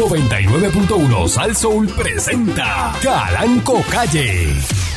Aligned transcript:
99.1 0.00 1.28
Sal 1.28 1.54
Soul 1.54 1.86
presenta 1.88 2.90
Calanco 3.02 3.82
Calle. 3.90 4.89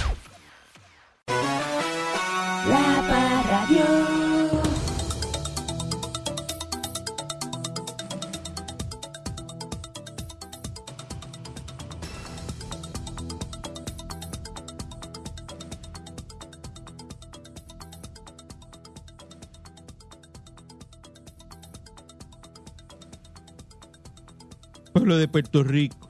De 25.04 25.28
Puerto 25.28 25.64
Rico. 25.64 26.10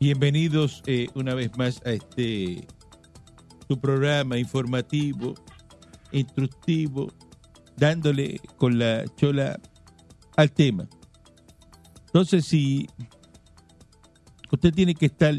Bienvenidos 0.00 0.82
eh, 0.86 1.08
una 1.14 1.34
vez 1.34 1.50
más 1.58 1.82
a 1.84 1.90
este 1.90 2.66
su 3.68 3.78
programa 3.78 4.38
informativo, 4.38 5.34
instructivo, 6.12 7.12
dándole 7.76 8.40
con 8.56 8.78
la 8.78 9.04
chola 9.16 9.60
al 10.36 10.50
tema. 10.50 10.88
Entonces, 12.06 12.46
si 12.46 12.88
usted 14.50 14.72
tiene 14.72 14.94
que 14.94 15.06
estar, 15.06 15.34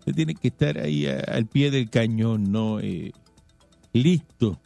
usted 0.00 0.14
tiene 0.14 0.34
que 0.34 0.48
estar 0.48 0.76
ahí 0.76 1.06
al 1.06 1.46
pie 1.46 1.70
del 1.70 1.88
cañón, 1.88 2.52
no 2.52 2.80
Eh, 2.80 3.12
listo 3.94 4.60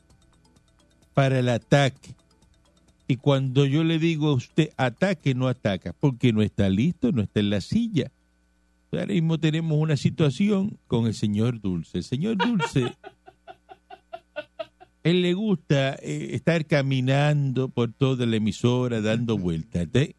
para 1.14 1.38
el 1.38 1.48
ataque. 1.48 2.16
Y 3.14 3.16
cuando 3.16 3.64
yo 3.64 3.84
le 3.84 4.00
digo 4.00 4.30
a 4.30 4.34
usted 4.34 4.70
ataque, 4.77 5.36
no 5.36 5.46
ataca, 5.46 5.92
porque 5.92 6.32
no 6.32 6.42
está 6.42 6.68
listo, 6.68 7.12
no 7.12 7.22
está 7.22 7.38
en 7.38 7.50
la 7.50 7.60
silla. 7.60 8.10
Ahora 8.91 9.06
mismo 9.06 9.39
tenemos 9.39 9.78
una 9.78 9.97
situación 9.97 10.80
con 10.89 11.06
el 11.06 11.14
señor 11.14 11.61
Dulce. 11.61 11.98
El 11.98 12.02
señor 12.02 12.39
Dulce, 12.39 12.92
él 15.05 15.22
le 15.22 15.33
gusta 15.33 15.94
eh, 16.02 16.30
estar 16.33 16.66
caminando 16.66 17.69
por 17.69 17.92
toda 17.92 18.27
la 18.27 18.34
emisora, 18.34 19.00
dando 19.00 19.39
vueltas. 19.39 19.86
¿eh? 19.94 20.17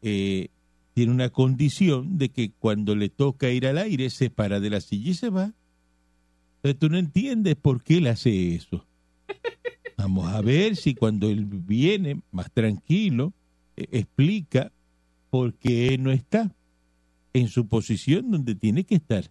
Eh, 0.00 0.48
tiene 0.94 1.12
una 1.12 1.28
condición 1.28 2.16
de 2.16 2.30
que 2.30 2.50
cuando 2.50 2.96
le 2.96 3.10
toca 3.10 3.50
ir 3.50 3.66
al 3.66 3.76
aire, 3.76 4.08
se 4.08 4.30
para 4.30 4.58
de 4.58 4.70
la 4.70 4.80
silla 4.80 5.10
y 5.10 5.14
se 5.14 5.28
va. 5.28 5.52
Entonces 6.62 6.78
tú 6.78 6.88
no 6.88 6.96
entiendes 6.96 7.56
por 7.56 7.82
qué 7.82 7.98
él 7.98 8.06
hace 8.06 8.54
eso. 8.54 8.86
Vamos 9.96 10.26
a 10.32 10.40
ver 10.42 10.76
si 10.76 10.94
cuando 10.94 11.28
él 11.28 11.46
viene 11.46 12.20
más 12.30 12.50
tranquilo, 12.52 13.32
eh, 13.76 13.86
explica 13.92 14.70
por 15.30 15.54
qué 15.54 15.94
él 15.94 16.02
no 16.02 16.10
está 16.12 16.54
en 17.32 17.48
su 17.48 17.66
posición 17.66 18.30
donde 18.30 18.54
tiene 18.54 18.84
que 18.84 18.96
estar, 18.96 19.30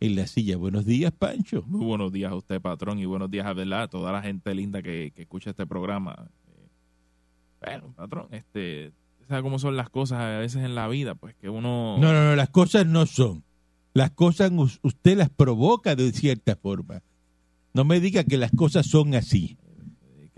en 0.00 0.16
la 0.16 0.26
silla. 0.26 0.56
Buenos 0.56 0.86
días, 0.86 1.12
Pancho. 1.12 1.62
Muy 1.66 1.84
buenos 1.84 2.12
días 2.12 2.32
a 2.32 2.34
usted, 2.36 2.60
patrón, 2.60 2.98
y 2.98 3.04
buenos 3.04 3.30
días 3.30 3.46
a 3.46 3.52
¿verdad? 3.52 3.82
a 3.82 3.88
toda 3.88 4.12
la 4.12 4.22
gente 4.22 4.54
linda 4.54 4.82
que, 4.82 5.12
que 5.14 5.22
escucha 5.22 5.50
este 5.50 5.66
programa. 5.66 6.28
Eh, 6.48 6.68
Bueno, 7.64 7.92
patrón, 7.96 8.26
este, 8.30 8.92
¿sabe 9.28 9.42
cómo 9.42 9.58
son 9.58 9.76
las 9.76 9.90
cosas 9.90 10.20
a 10.20 10.38
veces 10.38 10.64
en 10.64 10.74
la 10.74 10.88
vida? 10.88 11.14
Pues 11.14 11.34
que 11.36 11.48
uno... 11.50 11.98
No, 11.98 12.12
no, 12.12 12.24
no, 12.24 12.36
las 12.36 12.50
cosas 12.50 12.86
no 12.86 13.06
son. 13.06 13.44
Las 13.92 14.10
cosas 14.12 14.50
us- 14.54 14.80
usted 14.82 15.16
las 15.18 15.30
provoca 15.30 15.94
de 15.96 16.12
cierta 16.12 16.56
forma. 16.56 17.02
No 17.74 17.84
me 17.84 18.00
diga 18.00 18.24
que 18.24 18.36
las 18.38 18.50
cosas 18.52 18.86
son 18.86 19.14
así. 19.14 19.56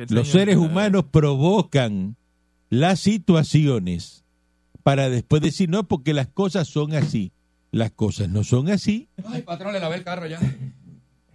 Que 0.09 0.15
Los 0.15 0.29
seres 0.29 0.57
humanos 0.57 1.05
provocan 1.11 2.17
las 2.71 3.01
situaciones 3.01 4.25
para 4.83 5.09
después 5.11 5.43
decir, 5.43 5.69
no, 5.69 5.87
porque 5.87 6.13
las 6.15 6.29
cosas 6.29 6.69
son 6.69 6.95
así. 6.95 7.33
Las 7.71 7.91
cosas 7.93 8.29
no 8.29 8.45
son 8.45 8.69
así. 8.69 9.09
Ay, 9.27 9.43
patrón, 9.43 9.73
le 9.73 9.81
lavé 9.81 9.97
el 9.97 10.05
carro 10.05 10.27
ya. 10.27 10.39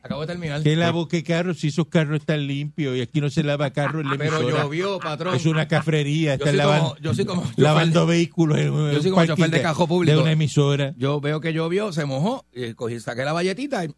Acabo 0.03 0.21
de 0.21 0.27
terminar. 0.27 0.61
¿Qué 0.63 0.75
lavo 0.75 1.07
qué 1.09 1.21
carro 1.23 1.53
si 1.53 1.67
esos 1.67 1.87
carros 1.87 2.19
están 2.21 2.45
limpios 2.47 2.95
y 2.95 3.01
aquí 3.01 3.19
no 3.19 3.29
se 3.29 3.43
lava 3.43 3.71
carro 3.71 3.99
en 3.99 4.09
la 4.09 4.17
Pero 4.17 4.37
emisora? 4.37 4.63
llovió, 4.63 4.99
patrón. 4.99 5.35
Es 5.35 5.45
una 5.45 5.67
cafrería, 5.67 6.35
están 6.35 6.55
lavando, 6.55 6.89
como, 6.89 6.99
yo 7.01 7.13
soy 7.13 7.25
como 7.25 7.43
lavando 7.57 8.01
de- 8.01 8.05
vehículos 8.05 8.57
en 8.59 8.67
Yo 8.93 9.01
soy 9.01 9.11
como 9.11 9.25
chofer 9.25 9.49
de 9.49 9.61
cajo 9.61 9.85
público. 9.87 10.15
de 10.15 10.21
una 10.21 10.31
emisora. 10.31 10.93
Yo 10.97 11.19
veo 11.19 11.41
que 11.41 11.51
llovió, 11.51 11.91
se 11.91 12.05
mojó, 12.05 12.45
y 12.53 12.73
cogí, 12.73 12.99
saqué 13.01 13.25
la 13.25 13.33
valletita 13.33 13.83
y 13.83 13.93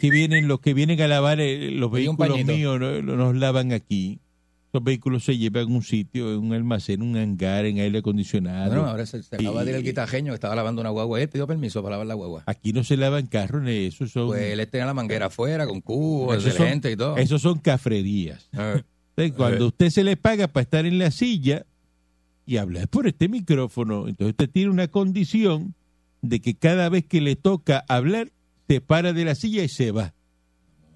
que 0.00 0.10
vienen 0.10 0.48
los 0.48 0.60
que 0.60 0.74
vienen 0.74 1.00
a 1.00 1.08
lavar 1.08 1.40
eh, 1.40 1.70
los 1.70 1.90
vehículos 1.90 2.44
míos 2.44 2.78
no, 2.80 3.02
no- 3.02 3.16
nos 3.16 3.36
lavan 3.36 3.72
aquí 3.72 4.20
esos 4.70 4.84
vehículos 4.84 5.24
se 5.24 5.38
llevan 5.38 5.64
a 5.64 5.66
un 5.76 5.82
sitio 5.82 6.30
en 6.34 6.40
un 6.40 6.52
almacén 6.52 7.00
un 7.00 7.16
hangar 7.16 7.64
en 7.64 7.78
aire 7.78 7.98
acondicionado 8.00 8.70
Bueno, 8.70 8.86
ahora 8.86 9.06
se, 9.06 9.22
se 9.22 9.36
acaba 9.36 9.64
de 9.64 9.70
ir 9.70 9.76
el 9.76 9.82
guitajeño 9.82 10.32
que 10.32 10.34
estaba 10.34 10.54
lavando 10.54 10.82
una 10.82 10.90
guagua. 10.90 11.22
Él 11.22 11.28
pidió 11.30 11.46
permiso 11.46 11.82
para 11.82 11.92
lavar 11.92 12.06
la 12.06 12.14
guagua. 12.14 12.42
aquí 12.44 12.74
no 12.74 12.84
se 12.84 12.98
lavan 12.98 13.26
carros 13.28 13.62
ni 13.62 13.86
eso 13.86 14.06
son 14.06 14.26
Pues 14.28 14.52
él 14.58 14.68
tenía 14.68 14.84
la 14.86 14.92
manguera 14.94 15.26
afuera 15.26 15.66
con 15.66 15.80
cubo, 15.80 16.34
Esos 16.34 16.52
son- 16.52 16.62
excelente 16.62 16.90
y 16.92 16.96
todo. 16.96 17.16
esos 17.16 17.40
son 17.40 17.58
cafrerías 17.58 18.48
Eh, 18.52 18.82
Entonces, 19.16 19.32
cuando 19.36 19.66
usted 19.68 19.88
se 19.90 20.04
le 20.04 20.16
paga 20.18 20.48
para 20.48 20.62
estar 20.64 20.84
en 20.84 20.98
la 20.98 21.10
silla 21.10 21.64
y 22.44 22.58
hablar 22.58 22.88
por 22.88 23.06
este 23.06 23.28
micrófono 23.28 24.06
entonces 24.06 24.32
usted 24.32 24.50
tiene 24.50 24.70
una 24.70 24.88
condición 24.88 25.74
de 26.20 26.40
que 26.40 26.54
cada 26.54 26.88
vez 26.90 27.06
que 27.06 27.20
le 27.22 27.36
toca 27.36 27.84
hablar 27.88 28.30
se 28.68 28.80
para 28.80 29.12
de 29.12 29.24
la 29.24 29.34
silla 29.34 29.62
y 29.64 29.68
se 29.68 29.90
va 29.90 30.12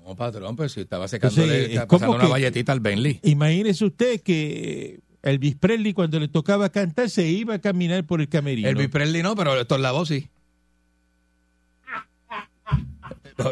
No, 0.06 0.14
patrón, 0.14 0.54
pero 0.56 0.68
si 0.68 0.80
estaba 0.82 1.08
secándole, 1.08 1.72
Entonces, 1.74 1.86
pasando 1.86 2.16
una 2.16 2.24
que- 2.24 2.30
valletita 2.30 2.72
al 2.72 2.80
Bentley. 2.80 3.18
Imagínese 3.22 3.84
usted 3.84 4.20
que 4.20 5.00
Elvis 5.22 5.54
Presley 5.56 5.92
cuando 5.94 6.18
le 6.20 6.28
tocaba 6.28 6.68
cantar 6.70 7.08
se 7.08 7.26
iba 7.28 7.54
a 7.54 7.58
caminar 7.60 8.04
por 8.04 8.20
el 8.20 8.28
camerino. 8.28 8.68
El 8.68 8.90
Presley 8.90 9.22
no, 9.22 9.34
pero 9.36 9.58
esto 9.60 9.76
es 9.76 9.80
la 9.80 9.92
voz 9.92 10.08
sí. 10.08 10.28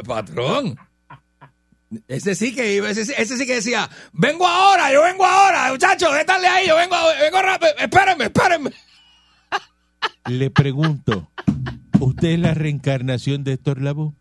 Patrón. 0.06 0.76
Ese 2.06 2.34
sí 2.36 2.54
que 2.54 2.74
iba, 2.74 2.90
ese, 2.90 3.04
sí- 3.04 3.14
ese 3.16 3.36
sí 3.36 3.46
que 3.46 3.54
decía, 3.54 3.88
vengo 4.12 4.46
ahora, 4.46 4.92
yo 4.92 5.02
vengo 5.02 5.24
ahora, 5.26 5.72
muchachos, 5.72 6.12
déjale 6.14 6.46
ahí, 6.46 6.68
yo 6.68 6.76
vengo, 6.76 6.94
vengo 7.20 7.42
rápido, 7.42 7.72
espérenme, 7.78 8.24
espérenme. 8.26 8.70
Le 10.26 10.50
pregunto, 10.50 11.28
¿usted 12.00 12.28
es 12.28 12.40
la 12.40 12.54
reencarnación 12.54 13.44
de 13.44 13.52
Héctor 13.52 13.80
Lavoe? 13.80 14.12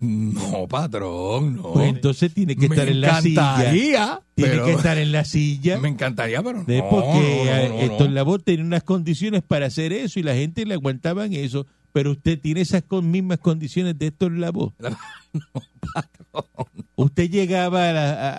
No, 0.00 0.66
patrón, 0.66 1.56
no. 1.56 1.74
Pues 1.74 1.88
entonces 1.88 2.34
tiene 2.34 2.56
que 2.56 2.68
me 2.68 2.74
estar 2.74 2.88
en 2.88 3.00
la 3.00 3.22
silla. 3.22 3.54
encantaría, 3.54 4.20
Tiene 4.34 4.62
que 4.64 4.72
estar 4.72 4.98
en 4.98 5.12
la 5.12 5.24
silla. 5.24 5.78
Me 5.78 5.88
encantaría, 5.88 6.42
pero 6.42 6.58
no. 6.58 6.64
de 6.64 6.82
porque 6.82 7.44
no, 7.46 7.52
no, 7.54 7.68
no, 7.68 7.74
no. 7.74 7.80
Héctor 7.80 8.10
Lavoe 8.10 8.38
tenía 8.40 8.64
unas 8.64 8.82
condiciones 8.82 9.42
para 9.42 9.66
hacer 9.66 9.92
eso 9.92 10.18
y 10.18 10.24
la 10.24 10.34
gente 10.34 10.66
le 10.66 10.74
aguantaban 10.74 11.32
eso. 11.32 11.66
Pero 11.92 12.10
usted 12.12 12.40
tiene 12.40 12.62
esas 12.62 12.82
mismas 13.02 13.38
condiciones 13.38 13.96
de 13.96 14.08
Héctor 14.08 14.32
Lavoe. 14.32 14.72
Usted 16.96 17.30
llegaba 17.30 17.88
a, 17.88 17.92
la- 17.92 18.12
a- 18.12 18.32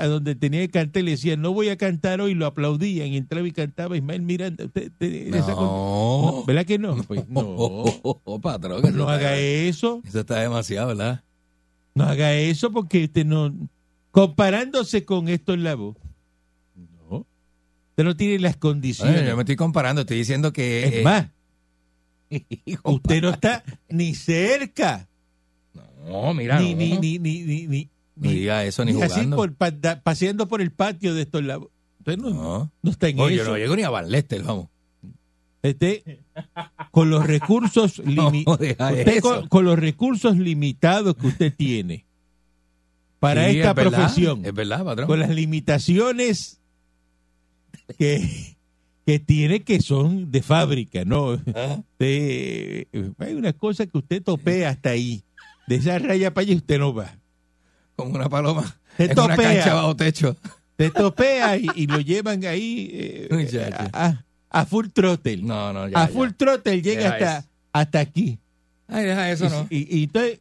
a- 0.00 0.02
a 0.02 0.06
donde 0.08 0.34
tenía 0.34 0.60
que 0.60 0.70
cantar 0.70 1.02
y 1.02 1.04
le 1.06 1.10
decían, 1.12 1.40
no 1.40 1.52
voy 1.52 1.68
a 1.68 1.76
cantar 1.76 2.20
hoy, 2.20 2.34
lo 2.34 2.46
aplaudían 2.46 3.08
y 3.08 3.16
entraba 3.16 3.46
y 3.46 3.52
cantaba 3.52 3.96
Ismael 3.96 4.22
Miranda. 4.22 4.64
Usted, 4.64 4.90
tiene 4.98 5.38
esa 5.38 5.52
No. 5.54 6.32
No, 6.40 6.44
¿Verdad 6.46 6.64
que 6.66 6.78
no? 6.78 6.96
Pues 7.04 7.28
no. 7.28 7.84
Patrón, 8.42 8.96
No 8.96 9.08
haga 9.08 9.36
eso, 9.36 10.02
Eso 10.06 10.20
está 10.20 10.40
demasiado, 10.40 10.88
¿verdad? 10.88 11.22
no 11.94 12.04
haga 12.04 12.32
eso 12.34 12.70
porque 12.70 13.04
usted 13.04 13.26
no... 13.26 13.52
Comparándose 14.12 15.04
con 15.04 15.28
Héctor 15.28 15.58
Lavoe, 15.58 15.94
no. 17.10 17.26
Usted 17.90 18.04
no 18.04 18.16
tiene 18.16 18.38
las 18.40 18.56
condiciones. 18.56 19.18
Oye, 19.20 19.28
yo 19.28 19.36
me 19.36 19.42
estoy 19.42 19.56
comparando, 19.56 20.00
estoy 20.00 20.16
diciendo 20.18 20.52
que... 20.52 20.84
Es 20.86 20.92
eh, 20.94 21.02
más, 21.02 21.26
usted 22.84 23.22
no 23.22 23.30
está 23.30 23.62
ni 23.88 24.14
cerca. 24.14 25.08
No, 26.08 26.32
mira, 26.34 26.58
ni, 26.60 26.72
no. 26.74 26.78
ni, 26.78 26.98
ni, 26.98 27.18
ni, 27.18 27.42
ni, 27.42 27.66
ni, 27.66 27.88
No 28.16 28.30
diga 28.30 28.64
eso 28.64 28.84
ni 28.84 28.92
ni 28.92 29.02
así 29.02 29.14
jugando. 29.14 29.36
por, 29.36 29.54
pa- 29.54 29.70
da- 29.70 30.00
paseando 30.02 30.48
por 30.48 30.60
el 30.60 30.70
patio 30.72 31.14
de 31.14 31.22
estos 31.22 31.42
lados. 31.44 31.68
Usted 31.98 32.16
no, 32.18 32.30
No. 32.30 32.72
no 32.82 32.90
está 32.90 33.08
en 33.08 33.20
Oye, 33.20 33.36
yo 33.36 33.42
eso. 33.42 33.50
no 33.52 33.58
llego 33.58 33.76
ni 33.76 33.82
a 33.82 33.90
Van 33.90 34.10
Lester, 34.10 34.42
vamos. 34.42 34.68
Usted, 35.62 36.02
con 36.90 37.10
los 37.10 37.26
recursos 37.26 37.98
limi- 38.04 38.44
No, 38.46 38.56
deja 38.56 38.88
usted 38.92 39.08
eso. 39.08 39.20
con, 39.40 39.48
con 39.48 39.64
los 39.66 39.78
recursos 39.78 40.36
limitados 40.38 41.14
que 41.16 41.26
usted 41.26 41.54
tiene 41.54 42.06
para 43.18 43.50
Sí, 43.50 43.58
esta 43.58 43.70
es 43.70 43.76
verdad, 43.76 43.90
profesión, 43.98 44.44
Es 44.46 44.54
verdad, 44.54 44.82
patrón. 44.84 45.06
con 45.06 45.20
las 45.20 45.28
limitaciones 45.28 46.58
que, 47.98 48.56
que 49.04 49.18
tiene 49.18 49.60
que 49.60 49.80
son 49.82 50.30
de 50.30 50.40
fábrica, 50.42 51.04
¿no? 51.04 51.32
Ah. 51.54 51.82
Hay 51.98 53.34
una 53.34 53.52
cosa 53.52 53.84
que 53.86 53.98
usted 53.98 54.22
topea 54.22 54.70
hasta 54.70 54.90
ahí. 54.90 55.22
De 55.70 55.76
esa 55.76 56.00
raya 56.00 56.34
para 56.34 56.42
allá 56.48 56.56
usted 56.56 56.80
no 56.80 56.92
va. 56.92 57.16
Como 57.94 58.16
una 58.16 58.28
paloma. 58.28 58.76
Te 58.96 59.04
en 59.04 59.12
una 59.12 59.36
topea. 59.36 59.54
cancha 59.54 59.74
bajo 59.74 59.94
techo. 59.94 60.36
Te 60.74 60.90
topea 60.90 61.56
y, 61.58 61.66
y 61.76 61.86
lo 61.86 62.00
llevan 62.00 62.44
ahí 62.44 62.88
eh, 62.92 64.18
a, 64.50 64.64
full 64.66 64.88
throttle. 64.88 65.36
No, 65.42 65.72
no, 65.72 65.86
ya. 65.88 66.02
a 66.02 66.08
full 66.08 66.30
ya. 66.30 66.36
throttle 66.36 66.82
llega 66.82 67.02
Deja 67.02 67.12
hasta, 67.14 67.38
eso. 67.38 67.48
hasta 67.72 68.00
aquí. 68.00 68.38
Ay, 68.88 69.04
deja 69.04 69.30
eso, 69.30 69.46
y, 69.46 69.48
¿no? 69.50 69.66
y- 69.70 69.98
y 69.98 70.02
entonces, 70.04 70.40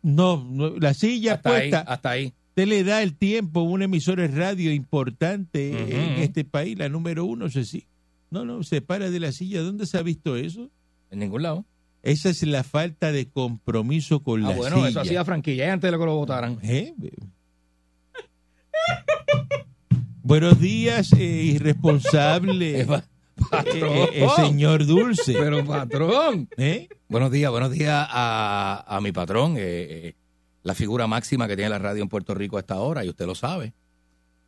no, 0.00 0.42
no, 0.50 0.70
la 0.78 0.94
silla 0.94 1.34
Hasta 1.34 1.50
ahí, 1.50 1.70
puesta, 1.70 1.80
hasta 1.92 2.10
ahí. 2.10 2.32
usted 2.48 2.66
le 2.66 2.82
da 2.82 3.02
el 3.02 3.14
tiempo 3.14 3.60
a 3.60 3.64
una 3.64 3.84
emisora 3.84 4.26
de 4.26 4.34
radio 4.34 4.72
importante 4.72 5.70
en 5.94 6.22
este 6.22 6.44
país, 6.46 6.78
la 6.78 6.88
número 6.88 7.26
uno, 7.26 7.50
si. 7.50 7.84
No, 8.30 8.46
no, 8.46 8.62
se 8.62 8.80
para 8.80 9.10
de 9.10 9.20
la 9.20 9.32
silla. 9.32 9.60
¿Dónde 9.60 9.84
se 9.84 9.98
ha 9.98 10.02
visto 10.02 10.34
eso? 10.36 10.70
En 11.10 11.18
ningún 11.18 11.42
lado. 11.42 11.66
Esa 12.02 12.30
es 12.30 12.42
la 12.44 12.62
falta 12.62 13.10
de 13.12 13.28
compromiso 13.28 14.22
con 14.22 14.44
Ah, 14.44 14.50
la 14.50 14.56
bueno, 14.56 14.76
silla. 14.76 14.88
eso 14.88 15.00
hacía 15.00 15.24
franquilla 15.24 15.72
antes 15.72 15.90
de 15.90 15.98
que 15.98 16.04
lo 16.04 16.14
votaran. 16.16 16.58
¿Eh? 16.62 16.94
Buenos 20.22 20.58
días, 20.60 21.12
eh, 21.12 21.22
irresponsable, 21.24 22.82
Eh, 23.66 24.08
eh, 24.14 24.26
señor 24.36 24.86
Dulce. 24.86 25.34
Pero 25.34 25.62
patrón. 25.64 26.48
¿Eh? 26.56 26.88
Buenos 27.08 27.30
días, 27.30 27.50
buenos 27.50 27.70
días 27.70 28.06
a, 28.10 28.82
a 28.88 29.00
mi 29.02 29.12
patrón, 29.12 29.56
eh, 29.58 29.60
eh, 30.08 30.14
la 30.62 30.74
figura 30.74 31.06
máxima 31.06 31.46
que 31.46 31.54
tiene 31.54 31.68
la 31.68 31.78
radio 31.78 32.02
en 32.02 32.08
Puerto 32.08 32.34
Rico 32.34 32.56
a 32.56 32.60
esta 32.60 32.76
hora, 32.80 33.04
y 33.04 33.10
usted 33.10 33.26
lo 33.26 33.34
sabe. 33.34 33.74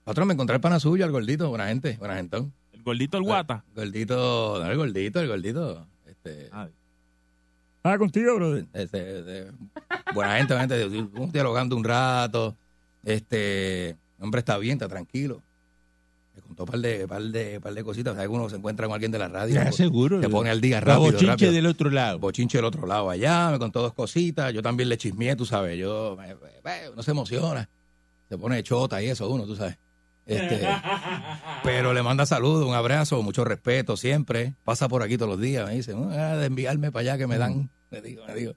Patrón, 0.04 0.26
me 0.28 0.34
encontré 0.34 0.54
el 0.56 0.60
pana 0.62 0.80
suyo, 0.80 1.04
el 1.04 1.12
gordito, 1.12 1.48
buena 1.50 1.68
gente, 1.68 1.96
buena 1.98 2.16
gente. 2.16 2.38
El 2.72 2.82
gordito, 2.82 3.18
el 3.18 3.24
guata. 3.24 3.62
Gordito, 3.76 4.58
no, 4.64 4.70
el 4.70 4.76
gordito, 4.78 5.20
el 5.20 5.28
gordito. 5.28 5.86
Este, 6.06 6.48
Ah, 6.50 6.66
ah, 7.88 7.99
contigo, 7.99 8.35
brother. 8.37 8.67
Este, 8.73 9.19
este, 9.19 9.52
buena 10.14 10.37
gente, 10.37 10.55
buena 10.55 10.69
gente, 10.76 11.06
dialogando 11.32 11.76
un 11.76 11.85
rato. 11.85 12.56
Este, 13.05 13.96
hombre 14.20 14.40
está 14.40 14.58
bien, 14.58 14.75
está 14.75 14.88
tranquilo. 14.88 15.43
Me 16.35 16.43
contó 16.43 16.64
un 16.64 16.69
par 16.70 16.81
de, 16.81 17.08
par 17.08 17.23
de, 17.23 17.61
par 17.61 17.75
de 17.75 17.82
cositas. 17.85 18.14
¿Sabes 18.14 18.29
que 18.29 18.35
uno 18.35 18.49
se 18.49 18.56
encuentra 18.56 18.87
con 18.87 18.94
alguien 18.94 19.11
de 19.11 19.19
la 19.19 19.29
radio? 19.29 19.55
Ya, 19.56 19.73
seguro. 19.73 20.20
Te 20.20 20.29
pone 20.29 20.50
al 20.50 20.61
día 20.61 20.76
La 20.76 20.81
rápido, 20.94 21.06
bochinche 21.12 21.26
rápido. 21.26 21.52
del 21.52 21.67
otro 21.67 21.90
lado. 21.90 22.19
Bochinche 22.19 22.58
del 22.58 22.64
otro 22.64 22.87
lado 22.87 23.11
allá, 23.11 23.50
me 23.50 23.58
contó 23.58 23.82
dos 23.82 23.94
cositas. 23.94 24.52
Yo 24.52 24.62
también 24.62 24.88
le 24.88 24.96
chismeé, 24.99 25.34
tú 25.37 25.44
sabes. 25.46 25.76
Yo, 25.79 26.17
me- 26.17 26.34
me- 26.64 26.91
uno 26.91 27.02
se 27.02 27.11
emociona. 27.11 27.69
Se 28.29 28.37
pone 28.38 28.62
chota 28.62 29.02
y 29.02 29.06
eso, 29.08 29.29
uno, 29.29 29.44
tú 29.46 29.56
sabes. 29.56 29.79
Este, 30.26 30.61
pero 31.64 31.93
le 31.94 32.02
manda 32.02 32.26
saludos, 32.26 32.67
un 32.67 32.75
abrazo, 32.75 33.23
mucho 33.23 33.44
respeto 33.44 33.96
siempre. 33.96 34.55
Pasa 34.64 34.87
por 34.88 35.02
aquí 35.02 35.17
todos 35.17 35.31
los 35.32 35.41
días, 35.41 35.67
me 35.67 35.75
dice, 35.75 35.94
"Ah, 36.11 36.37
de 36.37 36.46
enviarme 36.46 36.93
para 36.93 37.00
allá 37.00 37.19
que 37.19 37.26
me 37.26 37.38
dan. 37.38 37.70
Le 37.90 38.02
digo, 38.02 38.26
le 38.26 38.35
digo. 38.35 38.55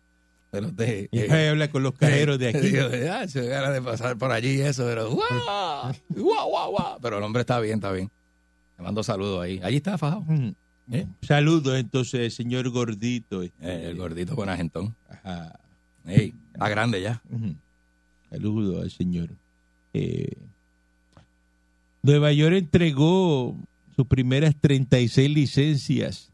Pero 0.52 0.68
usted. 0.68 1.08
Y 1.12 1.20
eh, 1.20 1.50
habla 1.50 1.70
con 1.70 1.82
los 1.84 1.94
cajeros 1.94 2.38
de 2.38 2.50
aquí. 2.50 2.60
digo, 2.60 2.88
"Ah, 3.12 3.26
se 3.28 3.46
ganas 3.48 3.74
de 3.74 3.82
pasar 3.82 4.18
por 4.18 4.32
allí 4.32 4.58
y 4.58 4.62
eso, 4.62 4.84
pero 4.86 5.10
guau, 5.10 5.94
guau, 6.10 6.50
guau, 6.50 6.72
guau". 6.72 7.00
Pero 7.02 7.18
el 7.20 7.24
hombre 7.24 7.42
está 7.42 7.60
bien, 7.62 7.76
está 7.76 7.92
bien. 7.92 8.12
Le 8.78 8.84
mando 8.84 9.02
saludos 9.02 9.42
ahí. 9.44 9.60
Allí 9.64 9.78
está 9.78 9.98
fajado. 9.98 10.22
Mm. 10.28 10.50
¿Eh? 10.92 11.08
Saludos 11.22 11.80
entonces, 11.80 12.34
señor 12.34 12.70
gordito. 12.70 13.44
este. 13.44 13.56
Eh, 13.66 13.90
el 13.92 13.96
gordito 13.96 14.36
buena 14.36 14.58
gentón. 14.58 14.94
Ajá. 15.08 15.58
Ey, 16.06 16.34
está 16.54 16.68
grande 16.68 17.02
ya. 17.02 17.22
Saludos 18.30 18.84
al 18.84 18.92
señor. 18.92 19.30
Eh, 19.94 20.36
Nueva 22.02 22.34
York 22.34 22.56
entregó 22.56 23.56
sus 23.96 24.08
primeras 24.08 24.56
36 24.60 25.30
licencias 25.30 26.32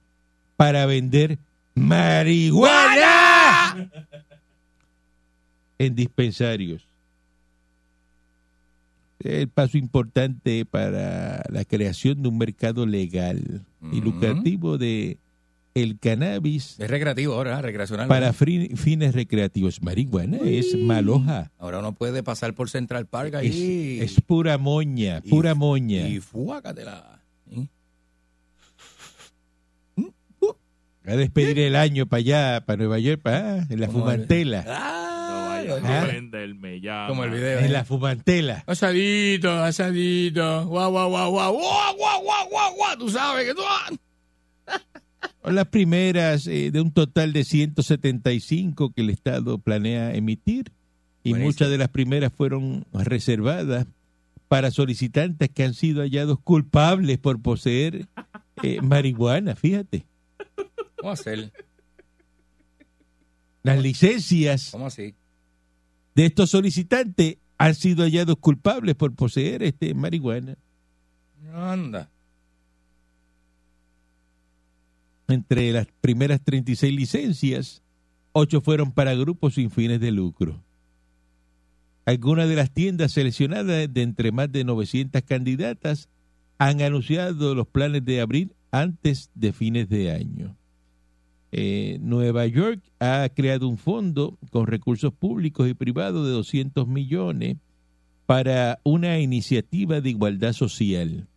para 0.55 0.85
vender 0.85 1.37
marihuana 1.77 3.89
en 5.79 5.95
dispensarios. 5.95 6.87
El 9.19 9.47
paso 9.49 9.77
importante 9.77 10.63
para 10.65 11.43
la 11.49 11.65
creación 11.65 12.21
de 12.21 12.29
un 12.29 12.37
mercado 12.37 12.85
legal 12.85 13.65
y 13.91 14.01
lucrativo 14.01 14.77
de 14.77 15.17
el 15.73 15.99
cannabis 15.99 16.79
Es 16.79 16.89
recreativo 16.89 17.33
ahora, 17.35 17.61
recreacional. 17.61 18.07
para 18.07 18.33
fines 18.33 19.13
recreativos. 19.15 19.81
Marihuana 19.81 20.37
es 20.43 20.75
maloja. 20.77 21.51
Ahora 21.59 21.79
uno 21.79 21.93
puede 21.93 22.23
pasar 22.23 22.53
por 22.53 22.69
Central 22.69 23.05
Park 23.07 23.33
Es, 23.35 23.39
ahí. 23.55 23.99
es 24.01 24.21
pura 24.21 24.57
moña, 24.57 25.21
y- 25.23 25.29
pura 25.29 25.55
moña. 25.55 26.07
Y 26.07 26.19
fuácatela. 26.19 27.21
¿Sí? 27.51 27.69
Va 30.03 30.55
a 31.07 31.15
despedir 31.15 31.57
el 31.59 31.75
año 31.75 32.05
para 32.05 32.19
allá, 32.19 32.65
para 32.65 32.77
Nueva 32.77 32.99
York, 32.99 33.21
para 33.21 33.63
en 33.69 33.79
la 33.79 33.87
fumantela. 33.89 34.63
no 34.63 34.71
Ah, 34.73 35.03
Ah. 35.83 36.05
prenderme 36.07 36.79
ya. 36.79 37.07
como 37.09 37.23
el 37.25 37.31
video. 37.31 37.59
En 37.59 37.65
¿eh? 37.65 37.69
la 37.69 37.83
fumantela. 37.83 38.63
Asadito, 38.67 39.51
asadito. 39.51 40.65
Guau, 40.65 40.91
guau, 40.91 41.09
guau, 41.09 41.31
guau. 41.31 41.53
Guau, 41.53 41.95
guau, 41.97 42.23
guau, 42.23 42.49
guau, 42.49 42.75
guau. 42.75 42.97
Tú 42.97 43.09
sabes 43.09 43.45
que 43.45 43.53
tú. 43.53 43.61
Son 45.43 45.55
las 45.55 45.67
primeras 45.67 46.47
eh, 46.47 46.71
de 46.71 46.79
un 46.81 46.91
total 46.91 47.33
de 47.33 47.43
175 47.43 48.91
que 48.93 49.01
el 49.01 49.09
Estado 49.09 49.57
planea 49.57 50.13
emitir. 50.13 50.71
Y 51.23 51.31
Buenísimo. 51.31 51.47
muchas 51.49 51.69
de 51.69 51.77
las 51.77 51.89
primeras 51.89 52.31
fueron 52.33 52.85
reservadas 52.93 53.87
para 54.47 54.71
solicitantes 54.71 55.49
que 55.49 55.63
han 55.65 55.73
sido 55.73 56.01
hallados 56.01 56.39
culpables 56.39 57.17
por 57.17 57.41
poseer 57.41 58.07
eh, 58.63 58.79
marihuana. 58.81 59.55
Fíjate. 59.55 60.05
¿Cómo 60.97 61.11
hacer? 61.11 61.51
Las 63.63 63.81
licencias 63.81 64.69
¿Cómo 64.71 64.87
así? 64.87 65.13
de 66.15 66.25
estos 66.25 66.49
solicitantes 66.49 67.37
han 67.57 67.75
sido 67.75 68.03
hallados 68.03 68.37
culpables 68.37 68.95
por 68.95 69.13
poseer 69.13 69.63
este 69.63 69.93
marihuana. 69.93 70.57
Anda. 71.53 72.09
Entre 75.27 75.71
las 75.71 75.87
primeras 76.01 76.41
36 76.41 76.93
licencias, 76.93 77.81
ocho 78.31 78.61
fueron 78.61 78.91
para 78.91 79.13
grupos 79.15 79.55
sin 79.55 79.69
fines 79.71 79.99
de 79.99 80.11
lucro. 80.11 80.63
Algunas 82.05 82.47
de 82.47 82.55
las 82.55 82.71
tiendas 82.71 83.11
seleccionadas 83.11 83.93
de 83.93 84.01
entre 84.01 84.31
más 84.31 84.49
de 84.51 84.63
900 84.63 85.21
candidatas 85.23 86.07
han 86.57 86.81
anunciado 86.81 87.53
los 87.53 87.67
planes 87.67 88.05
de 88.05 88.21
abrir 88.21 88.55
antes 88.71 89.29
de 89.35 89.51
fines 89.51 89.89
de 89.89 90.11
año. 90.11 90.55
Eh, 91.51 91.97
Nueva 92.01 92.45
York 92.45 92.81
ha 92.99 93.27
creado 93.33 93.67
un 93.67 93.77
fondo 93.77 94.37
con 94.51 94.67
recursos 94.67 95.13
públicos 95.13 95.69
y 95.69 95.73
privados 95.73 96.25
de 96.25 96.33
200 96.33 96.87
millones 96.87 97.57
para 98.25 98.79
una 98.83 99.19
iniciativa 99.19 100.01
de 100.01 100.09
igualdad 100.09 100.53
social 100.53 101.27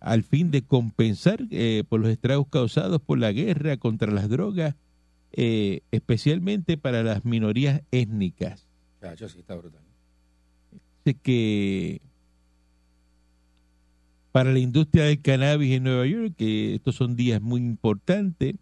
al 0.00 0.22
fin 0.22 0.50
de 0.50 0.62
compensar 0.62 1.40
eh, 1.50 1.84
por 1.88 2.00
los 2.00 2.10
estragos 2.10 2.46
causados 2.48 3.00
por 3.00 3.18
la 3.18 3.32
guerra 3.32 3.76
contra 3.76 4.12
las 4.12 4.28
drogas, 4.28 4.74
eh, 5.32 5.80
especialmente 5.90 6.76
para 6.76 7.02
las 7.02 7.24
minorías 7.24 7.82
étnicas. 7.90 8.66
Chacho, 9.00 9.28
sí 9.28 9.40
está 9.40 9.54
brutal. 9.56 9.82
Dice 11.04 11.18
que 11.20 12.00
para 14.32 14.52
la 14.52 14.58
industria 14.58 15.04
del 15.04 15.20
cannabis 15.20 15.72
en 15.72 15.84
Nueva 15.84 16.06
York, 16.06 16.34
que 16.36 16.74
estos 16.76 16.94
son 16.94 17.16
días 17.16 17.40
muy 17.40 17.60
importantes, 17.60 18.54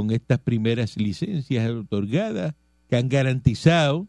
con 0.00 0.10
estas 0.12 0.38
primeras 0.38 0.96
licencias 0.96 1.70
otorgadas, 1.70 2.54
que 2.88 2.96
han 2.96 3.08
garantizado 3.10 4.06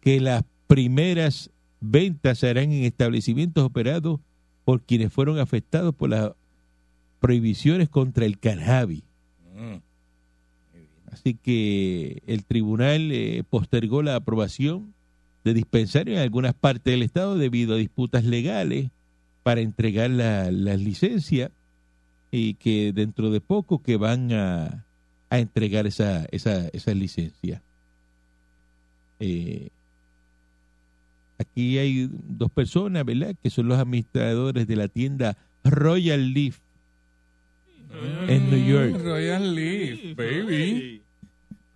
que 0.00 0.18
las 0.18 0.44
primeras 0.66 1.50
ventas 1.80 2.38
se 2.38 2.48
harán 2.48 2.72
en 2.72 2.84
establecimientos 2.84 3.62
operados 3.64 4.18
por 4.64 4.80
quienes 4.82 5.12
fueron 5.12 5.38
afectados 5.38 5.94
por 5.94 6.08
las 6.08 6.30
prohibiciones 7.20 7.90
contra 7.90 8.24
el 8.24 8.38
cannabis. 8.38 9.02
Mm. 9.54 9.76
Así 11.12 11.34
que 11.34 12.22
el 12.26 12.44
tribunal 12.44 13.10
eh, 13.12 13.42
postergó 13.50 14.02
la 14.02 14.16
aprobación 14.16 14.94
de 15.44 15.52
dispensarios 15.54 16.16
en 16.16 16.22
algunas 16.22 16.54
partes 16.54 16.92
del 16.92 17.02
estado 17.02 17.36
debido 17.36 17.74
a 17.74 17.78
disputas 17.78 18.24
legales 18.24 18.90
para 19.42 19.60
entregar 19.60 20.08
la- 20.10 20.50
las 20.50 20.80
licencias 20.80 21.50
y 22.30 22.54
que 22.54 22.92
dentro 22.94 23.30
de 23.30 23.40
poco 23.40 23.82
que 23.82 23.96
van 23.96 24.32
a, 24.32 24.86
a 25.30 25.38
entregar 25.38 25.86
esa, 25.86 26.26
esa, 26.32 26.68
esas 26.68 26.94
licencias. 26.94 27.62
Eh, 29.20 29.68
aquí 31.38 31.78
hay 31.78 32.10
dos 32.10 32.50
personas, 32.50 33.04
¿verdad? 33.04 33.34
Que 33.42 33.48
son 33.50 33.68
los 33.68 33.78
administradores 33.78 34.66
de 34.66 34.76
la 34.76 34.88
tienda 34.88 35.36
Royal 35.64 36.32
Leaf 36.32 36.58
en 38.28 38.50
New 38.50 38.66
York. 38.66 39.02
Royal 39.02 39.54
Leaf, 39.54 40.16
baby. 40.16 41.02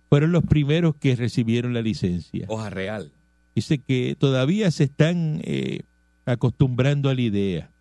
Fueron 0.09 0.31
los 0.31 0.43
primeros 0.43 0.95
que 0.95 1.15
recibieron 1.15 1.73
la 1.73 1.81
licencia. 1.81 2.45
Hoja 2.49 2.69
real. 2.69 3.11
Dice 3.53 3.79
que 3.79 4.15
todavía 4.17 4.69
se 4.71 4.85
están 4.85 5.41
eh, 5.43 5.81
acostumbrando 6.25 7.09
a 7.09 7.15
la 7.15 7.21
idea, 7.21 7.71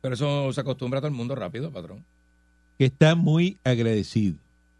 Pero 0.00 0.14
eso 0.14 0.52
se 0.52 0.60
acostumbra 0.60 0.98
a 0.98 1.00
todo 1.00 1.08
el 1.08 1.16
mundo 1.16 1.34
rápido, 1.34 1.72
patrón. 1.72 2.04
Que 2.78 2.86
están 2.86 3.18
muy 3.18 3.58
agradecidos. 3.64 4.38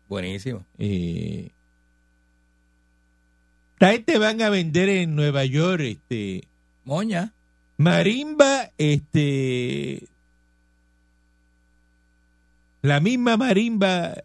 Buenísimo. 0.08 0.64
Eh, 0.78 1.50
esta 3.74 3.92
gente 3.92 4.18
van 4.18 4.40
a 4.42 4.48
vender 4.50 4.88
en 4.88 5.14
Nueva 5.14 5.44
York 5.44 5.82
este 5.82 6.44
Moña. 6.84 7.32
marimba, 7.76 8.70
este 8.78 10.04
la 12.82 13.00
misma 13.00 13.36
marimba 13.36 14.22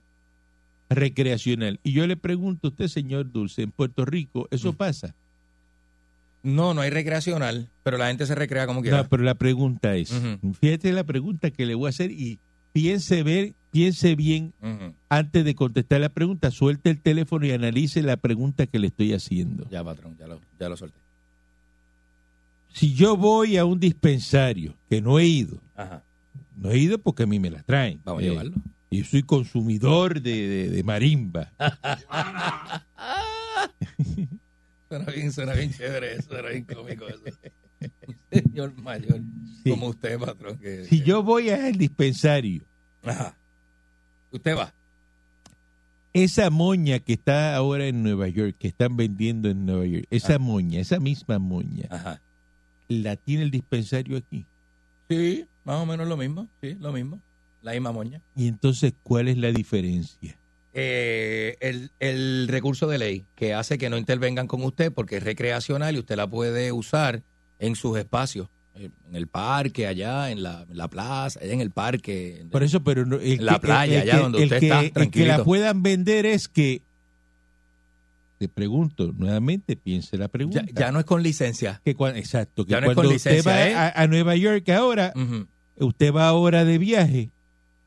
recreacional. 0.89 1.79
Y 1.83 1.91
yo 1.93 2.05
le 2.07 2.15
pregunto 2.17 2.67
a 2.67 2.71
usted, 2.71 2.87
señor 2.87 3.31
Dulce, 3.31 3.63
en 3.63 3.71
Puerto 3.71 4.05
Rico, 4.05 4.47
¿eso 4.51 4.73
Mm. 4.73 4.75
pasa? 4.75 5.15
No, 6.43 6.73
no 6.73 6.81
hay 6.81 6.89
recreacional, 6.89 7.69
pero 7.83 7.97
la 7.97 8.07
gente 8.07 8.25
se 8.25 8.35
recrea 8.35 8.67
como 8.67 8.81
quiera. 8.81 8.97
No, 8.97 9.07
pero 9.09 9.23
la 9.23 9.33
pregunta 9.35 9.95
es, 9.95 10.13
fíjate 10.59 10.91
la 10.91 11.03
pregunta 11.05 11.51
que 11.51 11.65
le 11.65 11.73
voy 11.73 11.87
a 11.87 11.89
hacer 11.89 12.11
y 12.11 12.37
piense 12.73 13.23
ver, 13.23 13.53
piense 13.71 14.15
bien 14.15 14.53
antes 15.09 15.45
de 15.45 15.55
contestar 15.55 16.01
la 16.01 16.09
pregunta, 16.09 16.51
suelte 16.51 16.89
el 16.89 16.99
teléfono 16.99 17.45
y 17.45 17.51
analice 17.51 18.01
la 18.01 18.17
pregunta 18.17 18.67
que 18.67 18.79
le 18.79 18.87
estoy 18.87 19.13
haciendo. 19.13 19.69
Ya, 19.69 19.83
patrón, 19.83 20.17
ya 20.19 20.27
lo, 20.27 20.41
ya 20.59 20.67
lo 20.69 20.75
solté. 20.75 20.97
Si 22.73 22.93
yo 22.93 23.15
voy 23.15 23.57
a 23.57 23.65
un 23.65 23.79
dispensario 23.79 24.73
que 24.89 24.99
no 25.01 25.19
he 25.19 25.25
ido, 25.27 25.59
Ajá. 25.75 26.03
no 26.57 26.71
he 26.71 26.77
ido 26.79 26.97
porque 26.97 27.23
a 27.23 27.27
mí 27.27 27.39
me 27.39 27.51
la 27.51 27.61
traen. 27.63 28.01
Vamos 28.03 28.21
a 28.23 28.25
Eh, 28.25 28.29
llevarlo. 28.29 28.55
Y 28.89 28.97
yo 28.99 29.05
soy 29.05 29.23
consumidor 29.23 30.21
de, 30.21 30.47
de- 30.47 30.69
de 30.69 30.83
marimba. 30.83 31.51
Suena 34.89 35.05
bien, 35.11 35.31
suena 35.31 35.53
bien 35.53 35.71
chévere 35.73 36.21
suena 36.21 36.49
bien 36.49 36.63
cómico 36.65 37.07
eso. 37.07 37.21
Señor 38.31 38.73
mayor 38.81 39.19
Sí. 39.63 39.69
como 39.69 39.87
usted, 39.87 40.19
patrón. 40.19 40.57
Que, 40.57 40.85
Si 40.85 41.01
yo 41.03 41.23
voy 41.23 41.49
al 41.49 41.77
dispensario, 41.77 42.63
Ajá. 43.03 43.35
Usted 44.31 44.57
va. 44.57 44.73
esa 46.13 46.49
moña 46.49 46.99
que 46.99 47.13
está 47.13 47.55
ahora 47.55 47.85
en 47.87 48.03
Nueva 48.03 48.27
York, 48.27 48.55
que 48.59 48.67
están 48.67 48.95
vendiendo 48.97 49.49
en 49.49 49.65
Nueva 49.65 49.85
York, 49.85 50.05
esa 50.09 50.37
moña, 50.39 50.79
esa 50.79 50.99
misma 50.99 51.39
moña, 51.39 51.87
Ajá. 51.89 52.21
la 52.87 53.15
tiene 53.15 53.43
el 53.43 53.51
dispensario 53.51 54.17
aquí. 54.17 54.45
Sí, 55.09 55.45
más 55.65 55.77
o 55.77 55.85
menos 55.85 56.07
lo 56.07 56.17
mismo. 56.17 56.47
Sí, 56.61 56.75
lo 56.79 56.91
mismo. 56.91 57.19
La 57.61 57.71
misma 57.71 57.91
moña. 57.91 58.21
Y 58.35 58.47
entonces, 58.47 58.93
¿cuál 59.03 59.27
es 59.29 59.37
la 59.37 59.51
diferencia? 59.51 60.35
Eh, 60.73 61.55
el, 61.61 61.91
el 61.99 62.47
recurso 62.49 62.87
de 62.87 62.97
ley 62.97 63.25
que 63.35 63.53
hace 63.53 63.77
que 63.77 63.89
no 63.91 63.97
intervengan 63.97 64.47
con 64.47 64.63
usted 64.63 64.91
porque 64.91 65.17
es 65.17 65.23
recreacional 65.23 65.95
y 65.95 65.99
usted 65.99 66.15
la 66.15 66.27
puede 66.27 66.71
usar 66.71 67.21
en 67.65 67.75
sus 67.75 67.97
espacios. 67.97 68.47
En 68.75 68.91
en 69.09 69.15
el 69.15 69.27
parque, 69.27 69.85
allá, 69.85 70.31
en 70.31 70.41
la, 70.41 70.65
en 70.67 70.75
la 70.77 70.87
plaza, 70.87 71.39
en 71.43 71.61
el 71.61 71.69
parque. 71.69 72.43
Por 72.51 72.63
eso, 72.63 72.83
pero 72.83 73.05
no- 73.05 73.17
el 73.17 73.33
En 73.39 73.45
la 73.45 73.59
playa, 73.59 74.01
allá 74.01 74.17
donde 74.19 74.43
usted 74.43 74.59
que- 74.59 74.65
está, 74.65 74.79
el 74.79 74.85
que 74.87 74.91
tranquilito. 74.91 75.37
la 75.37 75.43
puedan 75.43 75.83
vender 75.83 76.25
es 76.25 76.47
que, 76.47 76.81
te 78.39 78.49
pregunto 78.49 79.13
nuevamente, 79.15 79.75
piense 79.75 80.17
la 80.17 80.27
pregunta. 80.27 80.65
ya, 80.73 80.85
ya 80.87 80.91
no 80.91 80.99
es 80.99 81.05
con 81.05 81.21
licencia. 81.21 81.81
que 81.85 81.91
exacto, 81.91 82.65
que 82.65 82.71
Ya 82.71 82.81
no 82.81 82.87
es 82.87 82.95
cuando 82.95 83.09
con 83.11 83.15
usted 83.15 83.31
licencia, 83.37 83.51
va 83.51 83.67
¿eh? 83.69 83.75
a, 83.75 84.01
a 84.01 84.07
Nueva 84.07 84.35
York 84.35 84.67
ahora, 84.69 85.13
usted 85.77 86.11
va 86.13 86.27
ahora 86.27 86.65
de 86.65 86.77
viaje, 86.79 87.29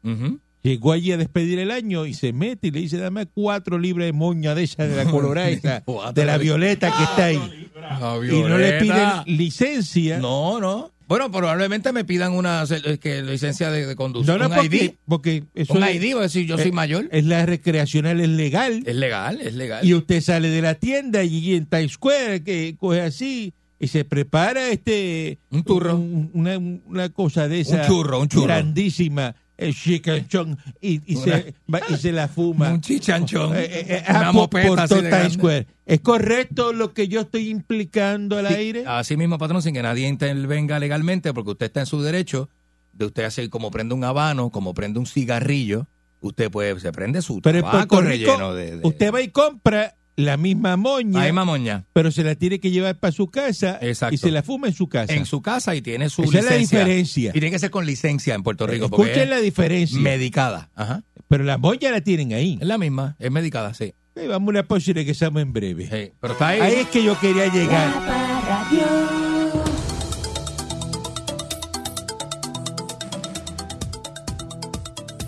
ujú. 0.04 0.38
Llegó 0.70 0.92
allí 0.92 1.12
a 1.12 1.16
despedir 1.16 1.58
el 1.58 1.70
año 1.70 2.06
y 2.06 2.14
se 2.14 2.32
mete 2.32 2.68
y 2.68 2.70
le 2.70 2.80
dice, 2.80 2.96
dame 2.98 3.26
cuatro 3.26 3.78
libras 3.78 4.06
de 4.06 4.12
moña 4.12 4.54
de 4.54 4.64
esa, 4.64 4.86
de 4.86 4.96
la 4.96 5.10
colorada 5.10 5.48
de 6.14 6.24
la 6.24 6.38
violeta 6.38 6.92
que 6.96 7.02
está 7.04 7.24
ahí. 7.26 7.68
La 7.74 8.18
Y 8.24 8.42
no 8.42 8.58
le 8.58 8.72
piden 8.80 9.08
licencia. 9.26 10.18
No, 10.18 10.60
no. 10.60 10.92
Bueno, 11.08 11.30
probablemente 11.30 11.92
me 11.92 12.04
pidan 12.04 12.32
una 12.32 12.64
que, 13.00 13.22
licencia 13.22 13.70
de, 13.70 13.86
de 13.86 13.94
conducir. 13.94 14.26
No, 14.28 14.38
no, 14.38 14.48
un 14.48 14.54
porque, 14.56 14.76
ID. 14.76 14.90
porque 15.06 15.44
eso 15.54 15.74
Un 15.74 15.84
es, 15.84 15.94
ID, 15.94 16.12
voy 16.14 16.18
a 16.18 16.22
decir, 16.22 16.46
yo 16.46 16.58
soy 16.58 16.72
mayor. 16.72 17.08
es 17.12 17.24
la 17.24 17.46
recreacional, 17.46 18.18
es 18.20 18.28
legal. 18.28 18.82
Es 18.84 18.96
legal, 18.96 19.40
es 19.40 19.54
legal. 19.54 19.86
y 19.86 19.94
usted 19.94 20.20
sale 20.20 20.48
de 20.48 20.62
la 20.62 20.74
tienda 20.74 21.22
y 21.22 21.54
en 21.54 21.66
Times 21.66 21.92
Square 21.92 22.42
que 22.42 22.74
coge 22.76 23.02
así 23.02 23.54
y 23.78 23.86
se 23.86 24.04
prepara 24.04 24.68
este 24.70 25.38
Un 25.52 25.62
turro. 25.62 25.94
un- 25.94 26.30
una, 26.34 26.58
una 26.58 27.08
cosa 27.10 27.46
de 27.46 27.60
esa 27.60 27.82
Un 27.82 27.86
churro, 27.86 28.20
un 28.20 28.28
churro. 28.28 28.46
grandísima 28.46 29.36
el 29.56 29.74
chicken 29.74 30.28
chong, 30.28 30.56
y, 30.80 30.98
se 31.16 31.54
va- 31.72 31.80
y 31.88 31.96
se 31.96 32.12
la 32.12 32.28
fuma 32.28 32.72
un 32.72 32.80
chichanchón. 32.80 33.56
Eh, 33.56 33.64
eh, 33.64 33.86
eh, 33.88 34.04
una 34.10 34.28
ah, 34.28 34.32
por, 34.32 34.48
por 34.50 34.88
Times. 34.88 35.34
Square 35.34 35.66
es 35.86 36.00
correcto 36.00 36.72
lo 36.72 36.92
que 36.92 37.08
yo 37.08 37.22
estoy 37.22 37.48
implicando 37.48 38.38
al 38.38 38.48
Sí, 38.48 38.54
aire 38.54 38.84
Así 38.86 39.16
mismo, 39.16 39.38
patrón, 39.38 39.62
sin 39.62 39.72
que 39.74 39.82
nadie 39.82 40.08
intervenga 40.08 40.78
legalmente, 40.78 41.32
porque 41.32 41.52
usted 41.52 41.66
está 41.66 41.80
en 41.80 41.86
su 41.86 42.02
derecho 42.02 42.48
de 42.92 43.06
usted 43.06 43.24
hacer 43.24 43.48
como 43.50 43.70
prende 43.70 43.94
un 43.94 44.04
habano, 44.04 44.50
como 44.50 44.74
prende 44.74 44.98
un 44.98 45.06
cigarrillo, 45.06 45.86
usted 46.20 46.50
puede, 46.50 46.78
se 46.80 46.92
prende 46.92 47.22
su 47.22 47.40
pero 47.40 47.62
tabaco 47.62 48.00
relleno 48.00 48.54
de, 48.54 48.78
de 48.78 48.86
usted 48.86 49.12
va 49.12 49.20
y 49.22 49.28
compra 49.28 49.94
la 50.16 50.36
misma 50.38 50.76
moña 50.76 51.20
Ay, 51.20 51.32
mamoña, 51.32 51.84
pero 51.92 52.10
se 52.10 52.24
la 52.24 52.34
tiene 52.34 52.58
que 52.58 52.70
llevar 52.70 52.98
para 52.98 53.12
su 53.12 53.28
casa 53.30 53.78
Exacto. 53.82 54.14
y 54.14 54.18
se 54.18 54.30
la 54.30 54.42
fuma 54.42 54.66
en 54.66 54.72
su 54.72 54.88
casa 54.88 55.12
en 55.12 55.26
su 55.26 55.42
casa 55.42 55.74
y 55.76 55.82
tiene 55.82 56.08
su 56.08 56.22
esa 56.22 56.38
es 56.38 56.44
la 56.46 56.50
licencia. 56.52 56.78
diferencia 56.78 57.28
Y 57.30 57.32
tiene 57.32 57.50
que 57.50 57.58
ser 57.58 57.70
con 57.70 57.84
licencia 57.84 58.34
en 58.34 58.42
Puerto 58.42 58.66
Rico, 58.66 58.86
escuchen 58.86 59.18
es 59.20 59.28
la 59.28 59.40
diferencia 59.40 60.00
medicada. 60.00 60.70
Ajá. 60.74 61.02
Pero 61.28 61.44
la 61.44 61.58
moña 61.58 61.90
la 61.90 62.00
tienen 62.00 62.32
ahí. 62.32 62.56
Es 62.60 62.66
la 62.66 62.78
misma, 62.78 63.16
es 63.18 63.30
medicada, 63.30 63.74
sí. 63.74 63.92
Sí, 64.16 64.26
vamos 64.26 64.48
a 64.48 64.50
una 64.50 64.62
pausa 64.62 64.90
y 64.90 64.94
regresamos 64.94 65.42
en 65.42 65.52
breve. 65.52 65.84
Sí, 65.84 66.12
Pero 66.20 66.32
está 66.32 66.48
ahí. 66.48 66.60
Ahí 66.60 66.74
es 66.76 66.86
que 66.86 67.02
yo 67.04 67.18
quería 67.20 67.52
llegar. 67.52 67.88
La 67.90 68.40
Parradio. 68.40 68.86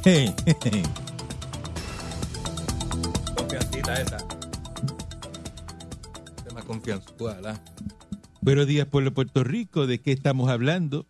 Hey, 0.04 0.34
Confiancita 3.36 4.00
esa. 4.00 4.27
Confianza. 6.68 7.10
Buenos 8.42 8.66
días, 8.66 8.86
pueblo 8.86 9.08
de 9.08 9.14
Puerto 9.14 9.42
Rico. 9.42 9.86
¿De 9.86 9.98
qué 10.00 10.12
estamos 10.12 10.50
hablando? 10.50 11.06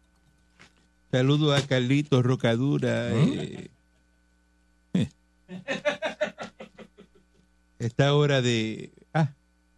Saludo 1.11 1.53
a 1.53 1.61
Carlitos 1.62 2.25
Rocadura. 2.25 3.11
eh. 3.12 3.69
Esta 7.81 8.15
hora 8.15 8.41
de. 8.41 8.93
Ah, 9.12 9.33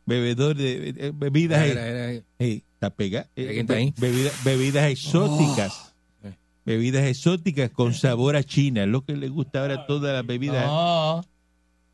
bebedor 0.05 0.55
de 0.57 0.89
eh, 0.97 1.13
bebidas. 1.15 1.63
Era, 1.67 1.87
era, 1.87 2.11
era. 2.13 2.23
eh, 2.39 2.63
está 2.75 2.91
pegada. 2.91 3.29
eh, 3.37 3.47
¿Quién 3.47 3.61
está 3.61 3.75
ahí? 3.75 3.95
bebida- 3.99 4.33
bebidas 4.45 4.91
exóticas. 4.91 5.95
Eh. 6.25 6.35
Bebidas 6.67 7.05
exóticas 7.05 7.71
con 7.71 7.95
sabor 7.95 8.37
a 8.37 8.43
China. 8.45 8.83
Es 8.85 8.89
lo 8.89 9.03
que 9.03 9.17
le 9.17 9.29
gusta 9.31 9.63
ahora 9.63 9.75
a 9.75 9.87
todas 9.87 10.13
las 10.15 10.27
bebidas 10.27 10.67
No, 10.67 11.23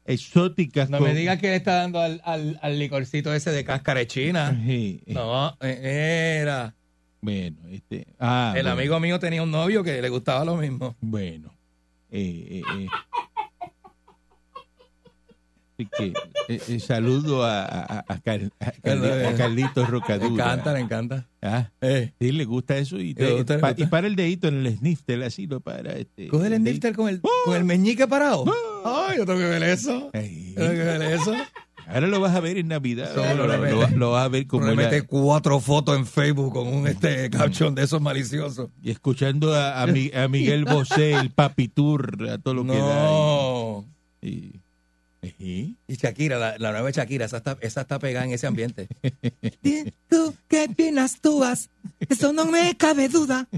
exóticas. 0.07 0.89
no 0.91 0.99
con- 0.99 1.09
me 1.09 1.15
digas 1.15 1.39
que 1.39 1.49
le 1.49 1.57
está 1.57 1.75
dando 1.77 2.01
al, 2.01 2.21
al, 2.25 2.59
al 2.63 2.79
licorcito 2.79 3.33
ese 3.35 3.51
de 3.51 3.65
cáscara 3.65 4.01
de 4.01 4.07
china. 4.07 4.61
Sí, 4.67 5.03
No, 5.07 5.57
era. 5.61 6.75
Bueno, 7.21 7.57
este. 7.71 8.07
Ah, 8.19 8.53
El 8.57 8.63
bueno. 8.65 8.79
amigo 8.79 9.01
mío 9.01 9.19
tenía 9.19 9.43
un 9.43 9.51
novio 9.51 9.83
que 9.83 10.01
le 10.01 10.09
gustaba 10.09 10.45
lo 10.45 10.57
mismo. 10.57 10.97
Bueno, 11.01 11.53
eh, 12.11 12.63
eh, 12.63 12.63
eh. 12.79 12.87
Así 15.79 15.89
que 15.99 16.07
eh, 16.49 16.61
eh, 16.69 16.81
saludo 16.81 17.45
a, 17.45 17.63
a, 17.65 18.05
a, 18.09 18.19
Car- 18.21 18.51
a 18.61 18.73
Carli- 18.83 19.27
a 19.27 19.35
Carlitos 19.37 19.85
Le 19.85 19.91
Rocadura. 19.91 20.45
encanta, 20.45 20.73
le 20.73 20.81
encanta. 20.81 21.27
Ah, 21.43 21.71
Eh, 21.83 22.13
sí, 22.19 22.33
le 22.33 22.45
gusta 22.47 22.79
eso 22.79 22.97
y, 22.99 23.09
Le 23.09 23.15
te- 23.15 23.33
gusta, 23.33 23.59
pa- 23.61 23.69
gusta. 23.73 23.83
y 23.83 23.87
para 23.87 24.07
el 24.07 24.17
dedito 24.17 24.49
en 24.49 24.65
el 24.67 24.77
snifter, 24.79 25.23
así 25.23 25.47
lo 25.47 25.61
para. 25.61 25.93
Este, 25.93 26.29
Coge 26.29 26.47
el 26.47 26.53
dedito. 26.53 26.71
snifter 26.71 26.95
con 26.97 27.09
el, 27.11 27.21
con 27.21 27.57
el 27.57 27.65
meñique 27.65 28.07
parado. 28.09 28.45
Ay, 28.85 29.19
yo 29.19 29.27
tengo 29.27 29.39
que 29.39 29.45
ver 29.47 29.63
eso. 29.65 30.11
Ay, 30.15 30.55
Yo 30.57 30.63
tengo 30.63 30.73
que 30.73 30.85
ver 30.85 31.03
eso. 31.03 31.35
ahora 31.89 32.07
lo 32.07 32.21
vas 32.21 32.35
a 32.35 32.41
ver 32.41 32.57
en 32.57 32.69
Navidad. 32.69 33.11
Lo, 33.15 33.47
lo- 33.47 33.89
lo 33.91 34.11
vas 34.13 34.25
a 34.25 34.29
ver 34.29 34.47
como 34.47 34.75
mete 34.75 35.03
cuatro 35.03 35.61
fotos 35.61 35.97
en 35.99 36.07
Facebook 36.07 36.55
con 36.55 36.69
un 36.69 36.87
este 36.89 37.29
caption 37.29 37.75
de 37.75 37.83
esos 37.85 38.01
maliciosos. 38.01 38.71
y 38.83 38.91
escuchando 38.93 39.55
a, 39.55 39.83
a 39.83 39.83
a 39.83 40.29
Miguel 40.29 40.65
Bosé, 40.65 41.13
el 41.13 41.31
Papi 41.31 41.69
Tour, 41.69 42.29
a 42.31 42.39
todo 42.39 42.55
lo 42.55 42.65
que 42.65 42.79
da. 42.79 43.03
No. 43.05 43.85
Y, 44.23 44.29
y- 44.29 44.61
Y 45.39 45.77
Shakira, 45.89 46.39
la, 46.39 46.59
la 46.59 46.73
nueva 46.73 46.91
Shakira, 46.91 47.25
esa 47.27 47.39
está, 47.39 47.59
esa 47.61 47.83
está 47.83 47.99
pegada 47.99 48.27
en 48.27 48.33
ese 48.33 48.47
ambiente. 48.47 48.89
Tú 50.09 50.35
que 50.49 50.69
bien 50.69 50.99
actúas, 50.99 51.71
eso 52.09 52.33
no 52.33 52.47
me 52.47 52.77
cabe 52.77 53.09
duda. 53.09 53.49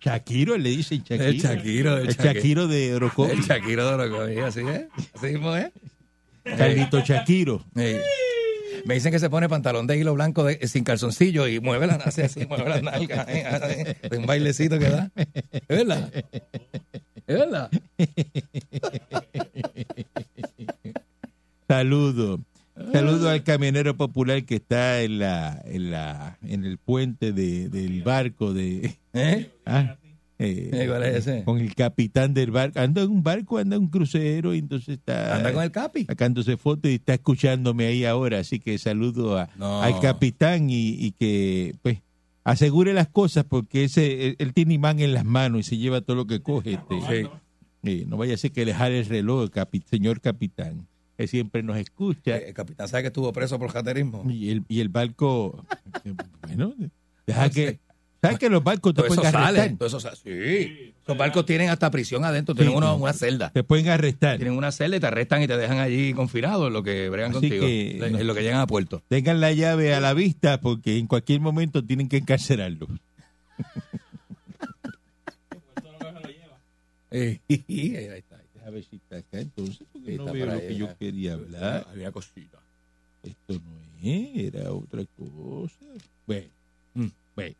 Shakiro, 0.00 0.56
le 0.56 0.70
dicen 0.70 1.02
Shakiro. 1.02 1.24
El 1.24 1.40
Shakiro, 1.40 1.96
el 1.98 2.06
El 2.08 2.14
Shakiro. 2.14 2.32
Shakiro 2.34 2.68
de 2.68 2.94
Orocovi. 2.94 3.32
El 3.32 3.40
Shakira 3.42 3.96
de 3.96 4.34
que 4.34 4.40
así 4.42 4.60
es. 4.60 4.86
Así 5.14 5.26
mismo 5.26 5.56
es. 5.56 5.72
Carlito 6.44 7.00
Shakiro. 7.00 7.64
Sí. 7.74 7.96
Me 8.84 8.94
dicen 8.94 9.12
que 9.12 9.18
se 9.18 9.30
pone 9.30 9.48
pantalón 9.48 9.86
de 9.86 9.96
hilo 9.98 10.14
blanco 10.14 10.44
de- 10.44 10.66
sin 10.68 10.84
calzoncillo 10.84 11.48
y 11.48 11.60
mueve 11.60 11.86
las 11.86 12.06
hace 12.06 12.24
así, 12.24 12.46
mueve 12.46 12.68
las 12.68 12.82
nalgas. 12.82 13.26
eh, 13.28 13.96
de 14.10 14.18
un 14.18 14.26
bailecito 14.26 14.78
que 14.78 14.88
da. 14.90 15.10
¿Es 15.16 15.68
verdad? 15.68 16.12
¿Es 17.26 17.38
verdad? 17.38 17.70
Saludo. 21.68 22.40
Saludo 22.92 23.30
al 23.30 23.42
camionero 23.42 23.96
popular 23.96 24.44
que 24.44 24.56
está 24.56 25.00
en 25.00 25.18
la, 25.18 25.62
en 25.64 25.90
la, 25.90 26.36
en 26.46 26.64
el 26.64 26.76
puente 26.78 27.32
de, 27.32 27.68
del 27.70 28.02
barco 28.02 28.52
de, 28.52 28.96
¿Eh? 29.14 29.50
ah, 29.64 29.96
eh, 30.38 30.70
Eh, 30.72 30.86
¿cuál 30.88 31.02
es 31.04 31.16
ese? 31.26 31.44
con 31.44 31.58
el 31.58 31.74
capitán 31.74 32.34
del 32.34 32.50
barco. 32.50 32.78
Anda 32.78 33.02
en 33.02 33.10
un 33.10 33.22
barco, 33.22 33.58
anda 33.58 33.76
en 33.76 33.82
un 33.82 33.88
crucero 33.88 34.54
y 34.54 34.58
entonces 34.58 34.98
está 34.98 35.36
Anda 35.36 35.52
con 35.52 35.62
el 35.62 35.70
capi. 35.70 36.04
sacándose 36.04 36.56
fotos 36.56 36.90
y 36.90 36.94
está 36.96 37.14
escuchándome 37.14 37.86
ahí 37.86 38.04
ahora. 38.04 38.38
Así 38.40 38.58
que 38.60 38.78
saludo 38.78 39.38
a, 39.38 39.48
No. 39.56 39.82
al 39.82 39.98
capitán 40.00 40.68
y, 40.70 40.90
y 40.90 41.12
que 41.12 41.74
pues 41.82 41.98
asegure 42.44 42.92
las 42.92 43.08
cosas 43.08 43.44
porque 43.44 43.84
ese 43.84 44.28
él, 44.28 44.36
él 44.38 44.52
tiene 44.54 44.74
imán 44.74 45.00
en 45.00 45.12
las 45.14 45.24
manos 45.24 45.60
y 45.60 45.62
se 45.64 45.76
lleva 45.78 46.00
todo 46.00 46.16
lo 46.16 46.26
que 46.26 46.40
coge. 46.40 46.74
Este, 46.74 47.00
Sí. 47.00 47.28
Eh, 47.88 48.04
no 48.08 48.16
vaya 48.16 48.34
a 48.34 48.36
ser 48.36 48.50
que 48.50 48.64
le 48.64 48.74
jale 48.74 48.98
el 48.98 49.06
reloj, 49.06 49.44
el 49.44 49.50
capi- 49.52 49.84
señor 49.84 50.20
capitán, 50.20 50.88
que 51.16 51.28
siempre 51.28 51.62
nos 51.62 51.76
escucha. 51.76 52.36
El 52.36 52.52
capitán 52.52 52.88
sabe 52.88 53.04
que 53.04 53.06
estuvo 53.08 53.32
preso 53.32 53.60
por 53.60 53.70
jaterismo. 53.70 54.24
Y 54.28 54.50
el, 54.50 54.64
y 54.68 54.80
el 54.80 54.88
barco, 54.88 55.64
eh, 56.04 56.12
bueno, 56.46 56.74
deja 57.26 57.44
No 57.46 57.50
que. 57.52 57.78
¿Sabes 58.26 58.38
que 58.38 58.48
los 58.50 58.62
barcos 58.64 58.92
te 58.94 58.96
Todo 59.02 59.06
eso 59.06 59.14
pueden 59.16 59.34
arrestar? 59.34 59.56
sale. 59.64 59.76
Todo 59.76 59.86
eso 59.88 60.00
sale. 60.00 60.16
Sí. 60.16 60.92
Los 61.06 61.16
barcos 61.16 61.46
tienen 61.46 61.70
hasta 61.70 61.90
prisión 61.90 62.24
adentro, 62.24 62.54
tienen 62.54 62.72
Sí. 62.72 62.76
una, 62.78 62.94
una 62.94 63.12
celda. 63.12 63.50
Te 63.50 63.62
pueden 63.64 63.88
arrestar. 63.88 64.36
Tienen 64.38 64.56
una 64.56 64.72
celda 64.72 64.96
y 64.96 65.00
te 65.00 65.06
arrestan 65.06 65.42
y 65.42 65.46
te 65.46 65.56
dejan 65.56 65.78
allí 65.78 66.12
confinado 66.14 66.66
en 66.66 66.72
lo 66.72 66.82
que 66.82 67.08
bregan 67.08 67.30
Así 67.30 67.40
contigo. 67.40 67.64
que- 67.66 67.98
en 68.06 68.26
lo 68.26 68.34
que 68.34 68.42
llegan 68.42 68.60
a 68.60 68.66
puerto. 68.66 69.02
Tengan 69.08 69.40
la 69.40 69.52
llave 69.52 69.94
a 69.94 70.00
la 70.00 70.14
vista 70.14 70.60
porque 70.60 70.98
en 70.98 71.06
cualquier 71.06 71.40
momento 71.40 71.84
tienen 71.84 72.08
que 72.08 72.16
encarcelarlo. 72.18 72.88
Eh, 77.10 77.40
ahí 77.48 78.18
está. 78.18 78.36
A 78.66 78.70
ver 78.70 78.82
si 78.84 78.96
está 78.96 79.18
acá 79.18 79.38
entonces, 79.38 79.86
porque 79.92 80.16
no 80.16 80.32
veo 80.32 80.46
lo 80.46 80.58
que 80.60 80.74
yo 80.74 80.98
quería 80.98 81.34
hablar. 81.34 81.86
Había 81.90 82.10
cosita. 82.10 82.58
Esto 83.22 83.54
no 83.54 83.78
es, 84.02 84.54
era 84.54 84.72
otra 84.72 85.02
cosa. 85.16 85.76
Bueno, 86.26 86.48
Mm. 86.94 87.06
bueno. 87.36 87.54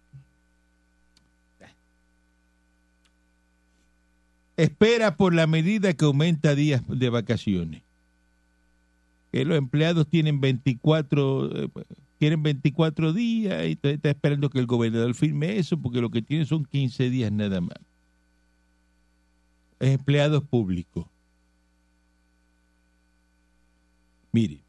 Espera 4.56 5.16
por 5.16 5.34
la 5.34 5.46
medida 5.46 5.92
que 5.92 6.04
aumenta 6.04 6.54
días 6.54 6.82
de 6.88 7.10
vacaciones. 7.10 7.82
Que 9.32 9.44
los 9.44 9.58
empleados 9.58 10.08
tienen 10.08 10.40
24, 10.40 11.64
eh, 11.64 11.68
quieren 12.18 12.42
24 12.42 13.12
días 13.12 13.66
y 13.66 13.78
está 13.82 14.08
esperando 14.08 14.48
que 14.48 14.58
el 14.58 14.66
gobernador 14.66 15.14
firme 15.14 15.58
eso 15.58 15.76
porque 15.76 16.00
lo 16.00 16.10
que 16.10 16.22
tiene 16.22 16.46
son 16.46 16.64
15 16.64 17.10
días 17.10 17.30
nada 17.32 17.60
más. 17.60 17.76
Empleados 19.78 20.42
públicos. 20.44 21.06
Mire, 24.32 24.60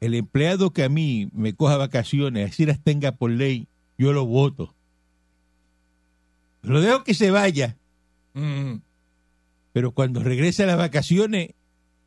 el 0.00 0.14
empleado 0.14 0.70
que 0.70 0.84
a 0.84 0.88
mí 0.88 1.28
me 1.32 1.54
coja 1.54 1.76
vacaciones, 1.76 2.50
así 2.50 2.64
las 2.64 2.80
tenga 2.80 3.12
por 3.12 3.30
ley, 3.30 3.66
yo 3.98 4.12
lo 4.12 4.24
voto. 4.24 4.74
Lo 6.62 6.80
dejo 6.80 7.04
que 7.04 7.14
se 7.14 7.30
vaya, 7.30 7.76
Mm. 8.36 8.82
pero 9.72 9.92
cuando 9.92 10.22
regrese 10.22 10.64
a 10.64 10.66
las 10.66 10.76
vacaciones, 10.76 11.50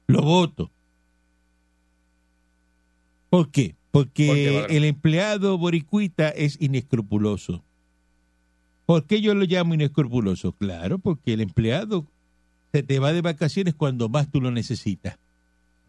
lo 0.07 0.21
voto. 0.21 0.69
¿Por 3.29 3.50
qué? 3.51 3.75
Porque 3.91 4.27
¿Por 4.27 4.36
qué, 4.36 4.51
padrón? 4.53 4.75
el 4.77 4.86
empleado 4.86 5.57
boricuita 5.57 6.29
es 6.29 6.57
inescrupuloso. 6.62 7.63
¿Por 8.86 9.05
qué 9.05 9.21
yo 9.21 9.33
lo 9.33 9.45
llamo 9.45 9.74
inescrupuloso? 9.74 10.51
Claro, 10.53 11.00
porque 11.00 11.33
el 11.33 11.41
empleado 11.41 12.05
se 12.71 12.83
te 12.83 13.00
va 13.00 13.13
de 13.13 13.21
vacaciones 13.21 13.74
cuando 13.74 14.09
más 14.09 14.29
tú 14.31 14.41
lo 14.41 14.51
necesitas. 14.51 15.17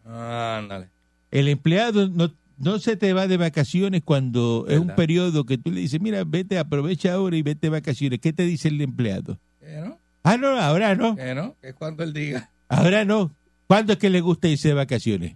Ándale. 0.05 0.89
El 1.29 1.47
empleado 1.47 2.09
no, 2.09 2.33
no 2.57 2.79
se 2.79 2.97
te 2.97 3.13
va 3.13 3.27
de 3.27 3.37
vacaciones 3.37 4.01
cuando 4.03 4.65
es 4.67 4.79
un 4.79 4.95
periodo 4.95 5.45
que 5.45 5.57
tú 5.57 5.71
le 5.71 5.81
dices, 5.81 6.01
mira, 6.01 6.23
vete, 6.23 6.57
aprovecha 6.59 7.13
ahora 7.13 7.37
y 7.37 7.41
vete 7.41 7.67
de 7.67 7.69
vacaciones. 7.69 8.19
¿Qué 8.19 8.33
te 8.33 8.43
dice 8.43 8.67
el 8.67 8.81
empleado? 8.81 9.39
¿Qué 9.59 9.81
no? 9.81 10.00
Ah, 10.23 10.37
no, 10.37 10.49
ahora 10.59 10.95
no, 10.95 11.15
¿Qué 11.15 11.33
no? 11.33 11.55
Que 11.61 11.69
es 11.69 11.75
cuando 11.75 12.03
él 12.03 12.13
diga. 12.13 12.49
ahora 12.69 13.05
no. 13.05 13.31
¿Cuándo 13.67 13.93
es 13.93 13.99
que 13.99 14.09
le 14.09 14.21
gusta 14.21 14.47
irse 14.47 14.67
de 14.69 14.73
vacaciones? 14.75 15.35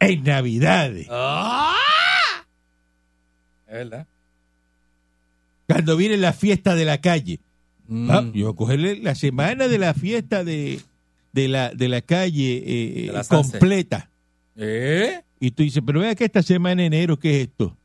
En 0.00 0.22
Navidades. 0.24 1.06
¡Ah! 1.10 1.74
Es 3.66 3.72
verdad. 3.74 4.06
Cuando 5.66 5.96
viene 5.96 6.16
la 6.16 6.32
fiesta 6.32 6.74
de 6.74 6.84
la 6.84 7.00
calle. 7.00 7.40
Mm. 7.88 8.10
Ah, 8.10 8.22
yo 8.34 8.46
voy 8.46 8.52
a 8.52 8.56
cogerle 8.56 8.96
la 8.96 9.14
semana 9.14 9.68
de 9.68 9.78
la 9.78 9.94
fiesta 9.94 10.44
de, 10.44 10.80
de, 11.32 11.48
la, 11.48 11.70
de 11.70 11.88
la 11.88 12.00
calle 12.02 12.62
eh, 12.66 13.06
De 13.06 13.12
la 13.12 13.24
Sanse. 13.24 13.52
completa. 13.52 14.10
¿Eh? 14.56 15.20
Y 15.40 15.50
tú 15.52 15.62
dices, 15.62 15.82
pero 15.86 16.00
vea 16.00 16.14
que 16.14 16.24
esta 16.24 16.42
semana 16.42 16.84
en 16.84 16.92
enero, 16.92 17.18
¿qué 17.18 17.40
es 17.42 17.48
esto? 17.48 17.76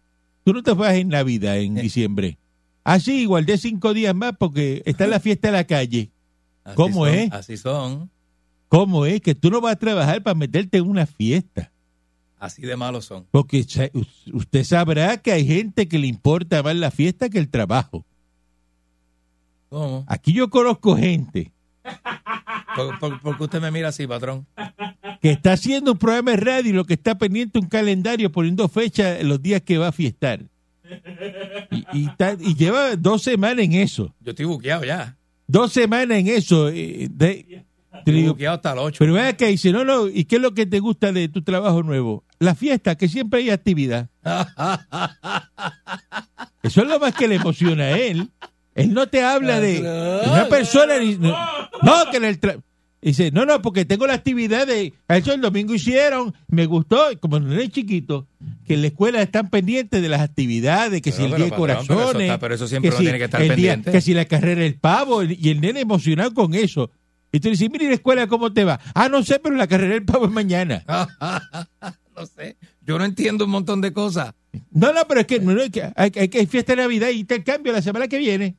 Tú 0.43 0.53
no 0.53 0.63
te 0.63 0.73
vas 0.73 0.93
en 0.95 1.09
Navidad, 1.09 1.57
en 1.59 1.77
Eh. 1.77 1.81
diciembre. 1.81 2.37
Así, 2.83 3.21
igual 3.21 3.45
de 3.45 3.57
cinco 3.57 3.93
días 3.93 4.15
más 4.15 4.33
porque 4.37 4.81
está 4.85 5.07
la 5.07 5.19
fiesta 5.21 5.49
de 5.49 5.53
la 5.53 5.63
calle. 5.65 6.09
Así 6.67 6.75
¿Cómo 6.75 7.05
son, 7.05 7.15
es? 7.15 7.31
Así 7.31 7.57
son. 7.57 8.11
¿Cómo 8.67 9.05
es 9.05 9.21
que 9.21 9.33
tú 9.33 9.49
no 9.49 9.61
vas 9.61 9.73
a 9.73 9.79
trabajar 9.79 10.21
para 10.21 10.35
meterte 10.35 10.77
en 10.79 10.87
una 10.89 11.05
fiesta? 11.05 11.71
Así 12.37 12.61
de 12.63 12.75
malos 12.75 13.05
son. 13.05 13.25
Porque 13.31 13.65
usted 14.33 14.63
sabrá 14.65 15.17
que 15.17 15.31
hay 15.31 15.47
gente 15.47 15.87
que 15.87 15.97
le 15.97 16.07
importa 16.07 16.61
más 16.61 16.75
la 16.75 16.91
fiesta 16.91 17.29
que 17.29 17.39
el 17.39 17.49
trabajo. 17.49 18.05
¿Cómo? 19.69 20.03
Aquí 20.07 20.33
yo 20.33 20.49
conozco 20.49 20.97
gente 20.97 21.51
¿Por, 22.75 22.99
por, 22.99 23.21
por 23.21 23.37
qué 23.37 23.43
usted 23.45 23.61
me 23.61 23.71
mira 23.71 23.89
así, 23.89 24.05
patrón? 24.05 24.45
que 25.21 25.31
está 25.31 25.53
haciendo 25.53 25.93
un 25.93 25.97
programa 25.97 26.31
de 26.31 26.37
radio 26.37 26.69
y 26.71 26.73
lo 26.73 26.85
que 26.85 26.93
está 26.95 27.17
pendiente 27.17 27.59
un 27.59 27.67
calendario 27.67 28.31
poniendo 28.31 28.67
fecha 28.67 29.23
los 29.23 29.41
días 29.41 29.61
que 29.61 29.77
va 29.77 29.87
a 29.87 29.91
fiestar. 29.91 30.41
Y, 31.93 32.09
y 32.39 32.55
lleva 32.55 32.95
dos 32.95 33.23
semanas 33.23 33.65
en 33.65 33.73
eso. 33.73 34.13
Yo 34.19 34.31
estoy 34.31 34.45
buqueado 34.45 34.83
ya. 34.83 35.16
Dos 35.47 35.71
semanas 35.73 36.17
en 36.19 36.27
eso. 36.27 36.69
eh, 36.69 37.07
de- 37.09 37.65
te 37.89 38.11
Estoy 38.11 38.13
digo, 38.13 38.33
buqueado 38.33 38.55
hasta 38.57 38.73
el 38.73 38.79
8. 38.79 38.97
pero 38.99 39.13
vea 39.13 39.35
que 39.35 39.47
dice, 39.47 39.71
no, 39.71 39.83
no, 39.83 40.07
¿y 40.07 40.25
qué 40.25 40.35
es 40.35 40.41
lo 40.41 40.53
que 40.53 40.65
te 40.67 40.79
gusta 40.79 41.11
de 41.11 41.29
tu 41.29 41.41
trabajo 41.41 41.81
nuevo? 41.83 42.23
La 42.39 42.53
fiesta, 42.53 42.95
que 42.95 43.07
siempre 43.07 43.39
hay 43.39 43.49
actividad. 43.49 44.07
Eso 46.63 46.81
es 46.81 46.87
lo 46.87 46.99
más 46.99 47.13
que 47.15 47.27
le 47.27 47.35
emociona 47.35 47.85
a 47.85 47.97
él. 47.97 48.29
Él 48.75 48.93
no 48.93 49.07
te 49.07 49.23
habla 49.23 49.59
de, 49.59 49.79
una 50.31 50.47
persona. 50.49 50.93
no, 50.99 51.35
no, 51.81 52.11
que 52.11 52.17
en 52.17 52.25
el 52.25 52.39
tra- 52.39 52.61
Dice, 52.99 53.31
no, 53.31 53.45
no, 53.45 53.61
porque 53.61 53.85
tengo 53.85 54.07
la 54.07 54.13
actividad 54.15 54.65
de. 54.65 54.91
Eso 55.07 55.31
el 55.33 55.39
domingo 55.41 55.73
hicieron, 55.75 56.33
me 56.47 56.65
gustó, 56.65 57.11
y 57.11 57.15
como 57.17 57.39
no 57.39 57.53
es 57.59 57.69
chiquito, 57.69 58.27
que 58.65 58.73
en 58.73 58.81
la 58.81 58.87
escuela 58.87 59.21
están 59.21 59.49
pendientes 59.49 60.01
de 60.01 60.09
las 60.09 60.21
actividades, 60.21 61.01
que 61.01 61.11
si 61.11 61.21
Pero, 61.21 61.35
el 61.35 61.41
día 61.41 61.45
de 61.45 61.51
pero, 61.51 61.61
pero 61.67 61.79
eso 61.81 61.87
corazones. 61.93 62.21
está- 62.23 62.39
pero 62.39 62.55
eso 62.55 62.67
siempre 62.67 62.89
que 62.91 62.97
si 62.97 63.03
tiene 63.03 63.17
que 63.19 63.25
estar 63.25 63.41
el 63.41 63.47
día- 63.49 63.55
pendiente. 63.55 63.91
que 63.91 64.01
si 64.01 64.13
la 64.15 64.25
carrera 64.25 64.61
del 64.61 64.75
pavo, 64.79 65.23
y 65.23 65.49
el 65.49 65.61
nene 65.61 65.81
emocionado 65.81 66.33
con 66.33 66.53
eso. 66.55 66.89
Y 67.31 67.39
tú 67.39 67.49
le 67.49 67.51
dices, 67.51 67.69
mira, 67.69 67.83
¿y 67.83 67.87
la 67.87 67.93
escuela 67.93 68.25
cómo 68.27 68.51
te 68.51 68.63
va? 68.63 68.79
Ah, 68.95 69.09
no 69.09 69.21
sé, 69.23 69.39
pero 69.39 69.55
la 69.55 69.67
carrera 69.67 69.93
del 69.93 70.05
pavo 70.05 70.25
es 70.25 70.31
mañana. 70.31 70.83
no 72.15 72.25
sé. 72.25 72.57
Yo 72.81 72.97
no 72.97 73.05
entiendo 73.05 73.45
un 73.45 73.51
montón 73.51 73.79
de 73.81 73.93
cosas. 73.93 74.33
No, 74.71 74.91
no, 74.93 75.05
pero 75.07 75.21
es 75.21 75.27
que, 75.27 75.39
no, 75.39 75.53
no, 75.53 75.61
es 75.61 75.69
que 75.69 75.83
hay, 75.83 76.11
hay, 76.15 76.29
hay 76.33 76.45
fiesta 76.47 76.73
de 76.75 76.81
Navidad 76.81 77.09
y 77.09 77.19
intercambio 77.19 77.71
la 77.73 77.81
semana 77.81 78.07
que 78.07 78.17
viene. 78.17 78.55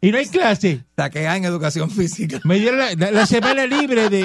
Y 0.00 0.10
no 0.12 0.18
hay 0.18 0.26
clase. 0.26 0.84
Saqué 0.96 1.28
A 1.28 1.36
en 1.36 1.44
educación 1.44 1.90
física. 1.90 2.40
Me 2.44 2.58
dieron 2.58 2.78
la, 2.78 2.94
la- 2.94 3.10
la 3.10 3.26
semana 3.26 3.66
libre 3.66 4.08
de. 4.08 4.24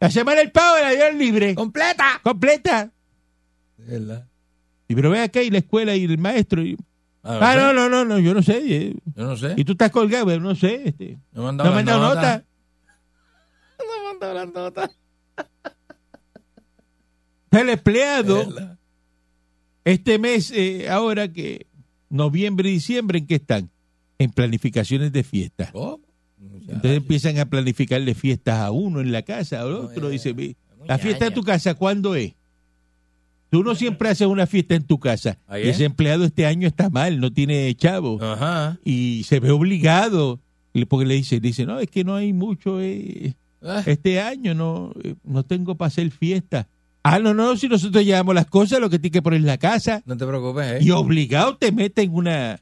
La 0.00 0.10
semana 0.10 0.38
del 0.40 0.52
pavo 0.52 0.76
la 0.80 0.90
dieron 0.90 1.18
libre. 1.18 1.54
¡Completa! 1.56 2.20
Completa. 2.22 2.90
Verdad. 3.78 4.26
Y 4.86 4.94
pero 4.94 5.10
ve 5.10 5.20
acá 5.20 5.42
y 5.42 5.50
la 5.50 5.58
escuela 5.58 5.96
y 5.96 6.04
el 6.04 6.18
maestro. 6.18 6.62
y- 6.62 6.76
Ah, 7.24 7.38
ah, 7.42 7.56
no, 7.56 7.72
no, 7.72 7.88
no, 7.88 8.04
no, 8.04 8.18
yo 8.20 8.32
no 8.32 8.42
sé. 8.42 8.62
eh, 8.64 8.94
Yo 9.16 9.24
no 9.24 9.36
sé. 9.36 9.54
Y 9.56 9.64
tú 9.64 9.72
estás 9.72 9.90
colgado, 9.90 10.26
pero 10.26 10.40
no 10.40 10.54
sé. 10.54 10.82
Este, 10.88 11.18
No 11.32 11.42
me 11.42 11.48
han 11.48 11.56
no 11.56 11.64
dado 11.64 11.74
me 11.74 11.80
han 11.80 11.86
dado 11.86 12.00
notas. 12.14 12.22
nota. 12.24 12.44
No 13.78 14.02
me 14.04 14.10
han 14.10 14.18
dado 14.20 14.34
las 14.34 14.52
notas. 14.54 14.90
El 17.50 17.68
empleado, 17.70 18.76
este 19.84 20.18
mes, 20.18 20.52
eh, 20.54 20.88
ahora 20.90 21.28
que 21.32 21.66
noviembre 22.10 22.68
y 22.68 22.74
diciembre, 22.74 23.18
¿en 23.18 23.26
qué 23.26 23.36
están? 23.36 23.70
En 24.18 24.30
planificaciones 24.30 25.12
de 25.12 25.22
fiesta. 25.22 25.70
¿Cómo? 25.72 26.00
Entonces 26.40 26.98
empiezan 26.98 27.38
a 27.38 27.46
planificarle 27.46 28.14
fiestas 28.14 28.58
a 28.58 28.70
uno 28.70 29.00
en 29.00 29.10
la 29.12 29.22
casa, 29.22 29.60
al 29.62 29.72
otro. 29.72 30.02
No, 30.02 30.08
Dice, 30.08 30.30
eh, 30.30 30.32
"Ve, 30.34 30.56
muy 30.78 30.88
la 30.88 30.98
fiesta 30.98 31.24
de 31.26 31.30
tu 31.32 31.42
casa, 31.42 31.74
¿cuándo 31.74 32.14
es? 32.14 32.34
Tú 33.50 33.64
no 33.64 33.74
siempre 33.74 34.10
haces 34.10 34.26
una 34.26 34.46
fiesta 34.46 34.74
en 34.74 34.84
tu 34.84 34.98
casa. 34.98 35.38
Es. 35.50 35.68
ese 35.68 35.84
empleado 35.84 36.24
este 36.24 36.44
año 36.44 36.68
está 36.68 36.90
mal, 36.90 37.18
no 37.18 37.32
tiene 37.32 37.74
chavo. 37.74 38.22
Ajá. 38.22 38.78
Y 38.84 39.22
se 39.24 39.40
ve 39.40 39.50
obligado. 39.50 40.40
Porque 40.88 41.06
le 41.06 41.14
dice, 41.14 41.40
dice, 41.40 41.64
no, 41.66 41.80
es 41.80 41.88
que 41.90 42.04
no 42.04 42.14
hay 42.14 42.32
mucho 42.32 42.80
eh, 42.80 43.34
Ah, 43.62 43.82
este 43.86 44.20
año, 44.20 44.54
no, 44.54 44.92
eh, 45.02 45.14
no 45.24 45.42
tengo 45.44 45.74
para 45.76 45.88
hacer 45.88 46.10
fiesta. 46.12 46.68
Ah, 47.02 47.18
no, 47.18 47.34
no, 47.34 47.56
si 47.56 47.68
nosotros 47.68 48.04
llevamos 48.04 48.34
las 48.34 48.46
cosas, 48.46 48.78
lo 48.80 48.88
que 48.90 48.98
tienes 48.98 49.14
que 49.14 49.22
poner 49.22 49.40
en 49.40 49.46
la 49.46 49.58
casa. 49.58 50.02
No 50.04 50.16
te 50.16 50.26
preocupes, 50.26 50.66
¿eh? 50.66 50.78
Y 50.82 50.90
obligado 50.90 51.56
te 51.56 51.72
meten 51.72 52.14
una, 52.14 52.60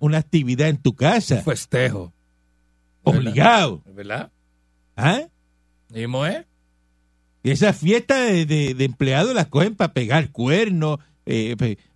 una 0.00 0.18
actividad 0.18 0.68
en 0.68 0.76
tu 0.78 0.94
casa. 0.94 1.42
Festejo. 1.42 2.12
Obligado. 3.02 3.82
¿Verdad? 3.94 4.30
¿Ah? 4.96 5.22
Y 7.42 7.50
esas 7.50 7.76
fiestas 7.76 8.18
de, 8.30 8.46
de- 8.46 8.74
de 8.74 8.84
empleados 8.84 9.34
las 9.34 9.46
cogen 9.48 9.74
para 9.74 9.92
pegar 9.92 10.30
cuernos, 10.30 10.98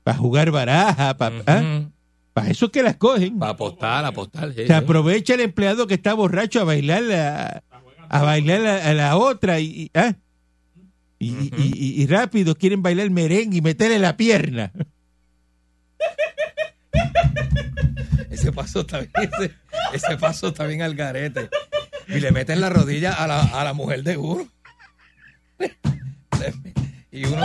para 0.05 0.17
jugar 0.19 0.51
baraja, 0.51 1.17
para 1.17 2.49
eso 2.51 2.67
es 2.67 2.73
que 2.73 2.83
las 2.83 2.97
cogen. 2.97 3.39
Para 3.39 3.53
apostar, 3.53 4.05
apostar. 4.05 4.53
sí, 4.55 4.67
Se 4.67 4.75
aprovecha 4.75 5.35
el 5.35 5.41
empleado 5.41 5.87
que 5.87 5.95
está 5.95 6.15
borracho 6.15 6.61
a 6.61 6.65
bailar 6.65 7.03
la, 7.03 7.63
a 8.09 8.23
bailar 8.23 8.65
a, 8.67 8.91
a 8.91 8.95
la 8.95 9.17
otra 9.17 9.59
y, 9.61 9.91
¿ah? 9.95 10.15
Y- 11.19 11.31
y- 11.33 11.51
y- 11.57 12.03
y 12.03 12.07
rápido 12.07 12.55
quieren 12.55 12.83
bailar 12.83 13.11
merengue 13.11 13.57
y 13.59 13.61
meterle 13.63 13.99
la 13.99 14.17
pierna. 14.17 14.73
Ese 18.31 18.53
paso 18.53 18.81
está 18.81 18.99
bien, 19.01 19.11
ese, 19.39 19.53
ese 19.93 20.17
paso 20.17 20.49
está 20.49 20.65
bien 20.67 20.83
al 20.83 20.95
garete. 20.95 21.49
Y 22.09 22.21
le 22.21 22.31
meten 22.33 22.61
la 22.61 22.69
rodilla 22.71 23.13
a 23.13 23.27
la, 23.27 23.43
a 23.43 23.65
la 23.65 23.73
mujer 23.75 24.03
de 24.03 24.17
Guru. 24.17 24.49
y 27.11 27.25
uno, 27.25 27.45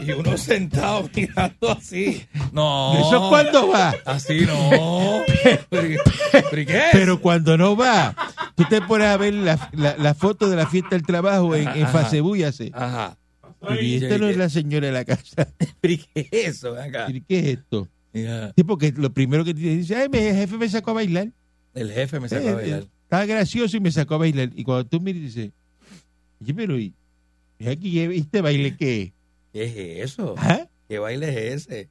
y 0.00 0.12
uno 0.12 0.36
sentado 0.38 1.08
mirando 1.14 1.70
así. 1.72 2.26
No. 2.52 2.94
¿Eso 2.98 3.28
cuando 3.28 3.68
va? 3.68 3.94
Así 4.04 4.46
no. 4.46 5.22
¿Pero, 5.68 5.86
y- 5.92 5.96
pero 6.32 6.60
y 6.62 6.66
qué 6.66 6.78
es? 6.78 6.84
Pero 6.92 7.20
cuando 7.20 7.56
no 7.58 7.76
va, 7.76 8.14
tú 8.56 8.64
te 8.68 8.80
pones 8.82 9.08
a 9.08 9.16
ver 9.16 9.34
la, 9.34 9.70
la, 9.72 9.96
la 9.96 10.14
foto 10.14 10.48
de 10.48 10.56
la 10.56 10.66
fiesta 10.66 10.90
del 10.90 11.02
trabajo 11.04 11.54
en, 11.54 11.68
en. 11.68 11.86
Facebook 11.88 12.36
y 12.38 12.44
hace. 12.44 12.70
Ajá. 12.72 13.16
Y 13.80 14.02
esta 14.02 14.16
no 14.16 14.28
es 14.28 14.36
la 14.38 14.48
señora 14.48 14.86
de 14.86 14.92
la 14.92 15.04
casa. 15.04 15.46
¿Pero 15.80 16.02
qué 16.14 16.28
es 16.32 16.56
eso? 16.56 16.76
Acá. 16.80 17.06
¿Y 17.10 17.20
¿Qué 17.20 17.38
es 17.40 17.46
esto? 17.58 17.88
Mira, 18.12 18.52
Sí, 18.56 18.64
porque 18.64 18.92
lo 18.96 19.12
primero 19.12 19.44
que 19.44 19.54
te 19.54 19.60
dice, 19.60 19.94
ay, 19.96 20.08
mi 20.08 20.18
jefe 20.18 20.56
me 20.58 20.68
sacó 20.68 20.90
a 20.90 20.94
bailar. 20.94 21.28
el 21.74 21.92
jefe 21.92 22.18
me 22.20 22.28
sacó 22.28 22.48
a 22.48 22.50
Eh, 22.50 22.54
bailar. 22.54 22.82
eh, 22.82 22.88
Estaba 23.04 23.26
gracioso 23.26 23.76
y 23.76 23.80
me 23.80 23.90
sacó 23.92 24.14
a 24.14 24.18
bailar. 24.18 24.50
Y 24.54 24.62
cuando 24.64 24.86
tú 24.86 25.00
miras, 25.00 25.22
dices, 25.22 25.50
oye, 26.40 26.54
pero 26.54 26.78
¿y 26.78 26.94
¿y 27.58 27.68
aquí 27.68 27.98
este 28.00 28.40
baile 28.40 28.76
qué? 28.76 29.12
¿Qué 29.52 29.64
es 30.02 30.12
eso? 30.12 30.34
¿Ah? 30.38 30.66
¿Qué 30.88 30.98
baile 30.98 31.28
es 31.54 31.66
ese? 31.66 31.88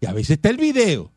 Y 0.00 0.06
a 0.06 0.12
veces 0.12 0.30
está 0.32 0.48
el 0.50 0.56
video. 0.56 1.10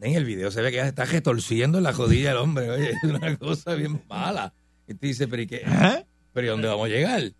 En 0.00 0.14
el 0.14 0.24
video 0.24 0.50
se 0.50 0.62
ve 0.62 0.70
que 0.70 0.76
ya 0.76 0.84
se 0.84 0.88
está 0.90 1.04
retorciendo 1.04 1.80
la 1.80 1.92
jodilla 1.92 2.28
del 2.30 2.38
hombre. 2.38 2.70
Oye, 2.70 2.90
es 3.02 3.02
una 3.04 3.36
cosa 3.36 3.74
bien 3.74 4.00
mala. 4.08 4.52
Y 4.88 4.94
tú 4.94 5.06
dices, 5.06 5.26
¿pero 5.28 5.42
y 5.42 5.46
qué? 5.46 5.62
¿Ah? 5.66 6.02
¿Pero 6.32 6.46
y 6.46 6.50
dónde 6.50 6.68
vamos 6.68 6.86
a 6.86 6.88
llegar? 6.88 7.32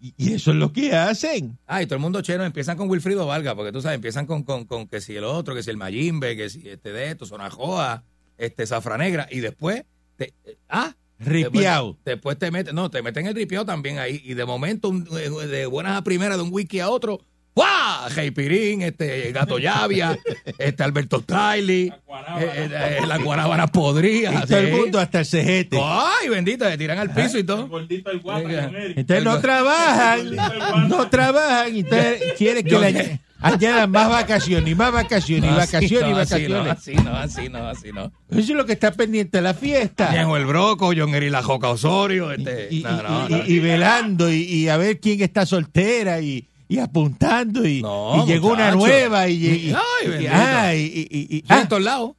Y, 0.00 0.14
y 0.16 0.32
eso 0.32 0.50
es 0.52 0.56
lo 0.56 0.72
que 0.72 0.94
hacen. 0.94 1.58
Ah, 1.66 1.82
y 1.82 1.86
todo 1.86 1.96
el 1.96 2.00
mundo 2.00 2.22
cheno 2.22 2.44
empiezan 2.44 2.76
con 2.76 2.88
Wilfrido 2.88 3.26
Valga, 3.26 3.54
porque 3.54 3.70
tú 3.72 3.82
sabes, 3.82 3.96
empiezan 3.96 4.26
con, 4.26 4.42
con, 4.44 4.64
con 4.64 4.86
que 4.88 5.00
si 5.00 5.14
el 5.16 5.24
otro, 5.24 5.54
que 5.54 5.62
si 5.62 5.70
el 5.70 5.76
Mayimbe, 5.76 6.36
que 6.36 6.48
si 6.48 6.68
este 6.68 6.90
de 6.92 7.10
esto, 7.10 7.26
Sonajoa, 7.26 8.02
este 8.38 8.66
Zafra 8.66 8.96
Negra, 8.96 9.28
y 9.30 9.40
después, 9.40 9.84
te, 10.16 10.32
ah, 10.68 10.94
Ripiao. 11.18 11.88
Después, 11.88 12.04
después 12.04 12.38
te 12.38 12.50
meten, 12.50 12.74
no, 12.74 12.90
te 12.90 13.02
meten 13.02 13.26
el 13.26 13.34
ripiao 13.34 13.66
también 13.66 13.98
ahí, 13.98 14.22
y 14.24 14.32
de 14.32 14.46
momento, 14.46 14.88
un- 14.88 15.04
de 15.04 15.66
buenas 15.66 15.98
a 15.98 16.02
primeras, 16.02 16.38
de 16.38 16.44
un 16.44 16.50
wiki 16.52 16.80
a 16.80 16.88
otro, 16.88 17.20
¡guau! 17.54 17.90
Pirín, 18.34 18.82
este, 18.82 19.32
Gato 19.32 19.58
Llavia, 19.58 20.18
este 20.58 20.82
Alberto 20.82 21.20
Stiley, 21.20 21.88
eh, 21.88 21.92
eh, 22.38 22.98
eh, 23.02 23.06
la 23.06 23.18
guanábana 23.18 23.66
podría. 23.66 24.42
Todo 24.42 24.58
el 24.58 24.72
mundo 24.72 24.98
hasta 24.98 25.20
el 25.20 25.26
cejete. 25.26 25.78
¡Ay, 25.82 26.28
bendita! 26.28 26.70
Se 26.70 26.78
tiran 26.78 26.98
al 26.98 27.12
piso 27.12 27.38
y 27.38 27.44
todo. 27.44 27.68
gordito 27.68 28.10
el 28.10 28.20
guapa. 28.20 28.50
Entonces 28.50 29.24
no 29.24 29.40
trabajan, 29.40 30.36
no 30.88 31.08
trabajan, 31.08 31.74
y 31.74 31.80
entonces 31.80 32.22
quieren 32.38 32.64
que 32.64 32.78
le 32.78 33.20
añadan 33.40 33.90
más 33.90 34.10
vacaciones, 34.10 34.70
y 34.70 34.74
más 34.74 34.92
vacaciones, 34.92 35.50
y 35.50 35.58
así 35.58 35.72
vacaciones, 35.72 36.10
y 36.10 36.12
no, 36.12 36.18
así 36.18 36.48
no, 36.48 36.58
vacaciones. 36.58 36.70
Así 36.70 37.04
no, 37.04 37.16
así 37.16 37.48
no, 37.48 37.68
así 37.68 37.92
no. 37.92 38.12
Eso 38.30 38.40
es 38.40 38.48
lo 38.50 38.66
que 38.66 38.72
está 38.72 38.92
pendiente 38.92 39.38
de 39.38 39.42
la 39.42 39.54
fiesta. 39.54 40.10
Viejo 40.10 40.36
el 40.36 40.44
Broco, 40.44 40.92
John 40.96 41.14
Eri 41.14 41.30
La 41.30 41.42
Joca 41.42 41.70
Osorio, 41.70 42.32
este. 42.32 42.68
Y, 42.70 42.80
y- 42.80 42.82
no, 42.82 43.02
no, 43.02 43.28
y- 43.28 43.32
no. 43.32 43.46
y 43.46 43.58
velando, 43.60 44.30
y, 44.30 44.42
y 44.42 44.68
a 44.68 44.76
ver 44.76 45.00
quién 45.00 45.22
está 45.22 45.46
soltera, 45.46 46.20
y, 46.20 46.49
y 46.70 46.78
apuntando, 46.78 47.66
y, 47.66 47.82
No, 47.82 48.22
y 48.24 48.28
llegó 48.28 48.52
una 48.52 48.70
nueva, 48.70 49.28
y, 49.28 49.34
y- 49.34 49.74
Ay, 49.74 50.22
y- 50.22 50.26
ah, 50.28 50.74
y- 50.74 50.78
y- 50.80 51.08
y- 51.10 51.36
y- 51.36 51.38
es 51.40 51.44
ah, 51.50 51.60
en 51.62 51.68
todos 51.68 51.82
lados. 51.82 52.12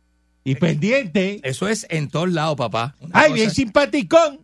y 0.44 0.56
pendiente. 0.56 1.40
Eso 1.44 1.68
es 1.70 1.88
en 1.90 2.10
todos 2.10 2.30
lados, 2.32 2.58
papá. 2.58 2.94
Una 3.00 3.12
Ay, 3.14 3.24
cosa- 3.30 3.36
bien 3.36 3.52
simpaticón. 3.52 4.42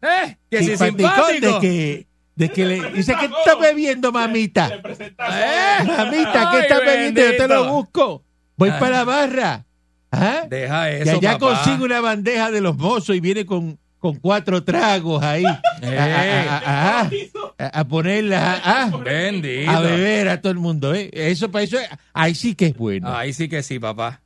¿Eh? 0.00 0.36
Que 0.50 0.58
si 0.60 0.66
Simpaticón 0.76 1.40
de 1.40 1.58
que, 1.60 2.06
de 2.36 2.48
que 2.50 2.64
le 2.64 2.90
dice 2.92 3.14
que 3.20 3.26
está 3.26 3.54
bebiendo, 3.60 4.12
mamita. 4.12 4.70
¿Eh? 4.74 5.84
Mamita, 5.86 6.48
¿qué 6.50 6.56
Ay, 6.56 6.62
está 6.62 6.80
bebiendo? 6.80 7.20
Yo 7.20 7.36
te 7.36 7.48
lo 7.48 7.72
busco. 7.72 8.24
Voy 8.56 8.70
Ay. 8.70 8.80
para 8.80 8.96
la 8.98 9.04
barra. 9.04 9.66
¿Ah? 10.10 10.44
Deja 10.48 10.90
Y 10.92 11.02
eso, 11.02 11.16
allá 11.18 11.38
papá. 11.38 11.56
consigue 11.64 11.84
una 11.84 12.00
bandeja 12.00 12.50
de 12.50 12.60
los 12.60 12.76
mozos 12.78 13.14
y 13.16 13.20
viene 13.20 13.44
con, 13.44 13.78
con 14.04 14.16
cuatro 14.16 14.62
tragos 14.62 15.22
ahí. 15.22 15.46
A, 15.46 15.62
Eh. 15.80 15.96
a- 15.98 16.58
a- 16.58 17.00
a- 17.00 17.10
a- 17.58 17.66
a 17.80 17.84
ponerla 17.88 18.56
a, 18.62 19.80
beber 19.80 20.28
a 20.28 20.42
todo 20.42 20.52
el 20.52 20.58
mundo. 20.58 20.94
¿eh? 20.94 21.08
Eso 21.10 21.50
para 21.50 21.64
eso, 21.64 21.78
ahí 22.12 22.34
sí 22.34 22.54
que 22.54 22.66
es 22.66 22.76
bueno. 22.76 23.08
Ahí 23.16 23.32
sí 23.32 23.48
que 23.48 23.62
sí, 23.62 23.78
papá. 23.78 24.20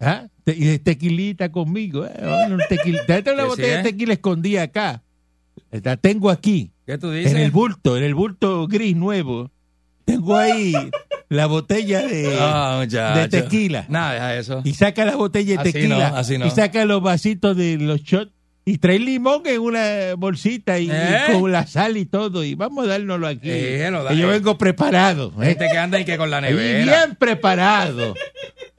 ¿Ah? 0.00 0.26
Te- 0.42 0.56
y 0.56 0.64
de 0.64 0.80
tequilita 0.80 1.52
conmigo. 1.52 2.04
¿eh? 2.04 2.10
Bueno, 2.18 2.56
una 3.32 3.44
botella 3.44 3.68
sí, 3.68 3.74
de 3.74 3.80
¿eh? 3.80 3.82
tequila 3.84 4.12
escondida 4.14 4.62
acá. 4.62 5.04
La 5.70 5.96
tengo 5.96 6.28
aquí. 6.28 6.72
¿Qué 6.84 6.98
tú 6.98 7.12
dices? 7.12 7.30
En 7.30 7.38
el 7.38 7.52
bulto, 7.52 7.96
en 7.96 8.02
el 8.02 8.16
bulto 8.16 8.66
gris 8.66 8.96
nuevo. 8.96 9.52
Tengo 10.04 10.36
ahí 10.36 10.72
la 11.28 11.46
botella 11.46 12.02
de, 12.02 12.36
Ah, 12.40 12.84
de 12.88 13.28
tequila. 13.28 13.86
Nada, 13.88 14.14
deja 14.14 14.34
eso. 14.36 14.62
Y 14.64 14.74
saca 14.74 15.04
la 15.04 15.14
botella 15.14 15.52
de 15.54 15.60
Así 15.60 15.72
tequila. 15.72 16.10
no, 16.10 16.16
así 16.16 16.38
no. 16.38 16.46
Y 16.46 16.50
saca 16.50 16.84
los 16.86 17.00
vasitos 17.00 17.56
de 17.56 17.76
los 17.78 18.00
shots. 18.02 18.32
Y 18.64 18.78
trae 18.78 18.98
limón 19.00 19.42
en 19.46 19.60
una 19.60 20.14
bolsita 20.16 20.78
y, 20.78 20.86
y 20.86 20.90
¿Eh? 20.92 21.18
con 21.40 21.50
la 21.50 21.66
sal 21.66 21.96
y 21.96 22.06
todo. 22.06 22.44
Y 22.44 22.54
vamos 22.54 22.84
a 22.84 22.90
dárnoslo 22.90 23.26
aquí. 23.26 23.50
Eh, 23.50 23.88
lo 23.90 24.04
da- 24.04 24.10
que 24.10 24.16
yo 24.18 24.28
vengo 24.28 24.56
preparado. 24.56 25.32
¿eh? 25.42 25.46
Gente 25.46 25.66
que 25.72 25.78
anda 25.78 25.98
y 25.98 26.04
que 26.04 26.16
con 26.16 26.30
la 26.30 26.40
nevera. 26.40 26.84
bien 27.06 27.16
preparado. 27.16 28.14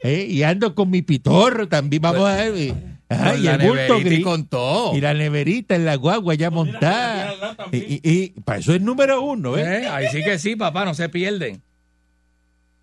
¿eh? 0.02 0.26
Y 0.30 0.44
ando 0.44 0.74
con 0.74 0.90
mi 0.90 1.02
pitorro 1.02 1.68
también. 1.68 2.02
Vamos 2.02 2.30
a 2.30 2.36
ver. 2.36 2.56
y- 2.58 2.74
ajá, 3.10 3.32
Con 3.32 3.40
y 3.42 3.44
la 3.44 3.56
el 3.56 3.58
bulto 3.68 3.76
neverita 3.82 3.98
y 3.98 4.04
gris. 4.06 4.24
con 4.24 4.46
todo. 4.48 4.96
Y 4.96 5.02
la 5.02 5.14
neverita 5.14 5.76
en 5.76 5.84
la 5.84 5.96
guagua 5.96 6.34
ya 6.36 6.50
montada. 6.50 7.34
Y, 7.74 7.78
y- 7.78 8.02
y 8.04 8.28
para 8.46 8.60
eso 8.60 8.74
es 8.74 8.82
número 8.82 9.22
uno. 9.22 9.58
¿eh? 9.58 9.84
¿Eh? 9.84 9.88
Ahí 9.88 10.06
sí 10.14 10.24
que 10.24 10.40
sí, 10.40 10.56
papá, 10.56 10.86
no 10.86 10.94
se 10.94 11.10
pierden. 11.10 11.62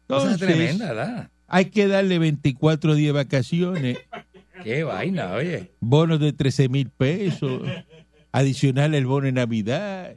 Cosa 0.07 0.33
Entonces, 0.33 0.47
tremenda, 0.49 0.87
¿verdad? 0.93 1.31
hay 1.49 1.65
que 1.67 1.87
darle 1.89 2.19
24 2.19 2.95
días 2.95 3.09
de 3.09 3.13
vacaciones, 3.13 3.99
Qué 4.63 4.85
vaina, 4.85 5.33
oye. 5.33 5.71
bonos 5.81 6.21
de 6.21 6.33
13 6.33 6.69
mil 6.69 6.89
pesos, 6.91 7.63
adicional 8.33 8.95
el 8.95 9.07
bono 9.07 9.27
de 9.27 9.33
Navidad. 9.33 10.15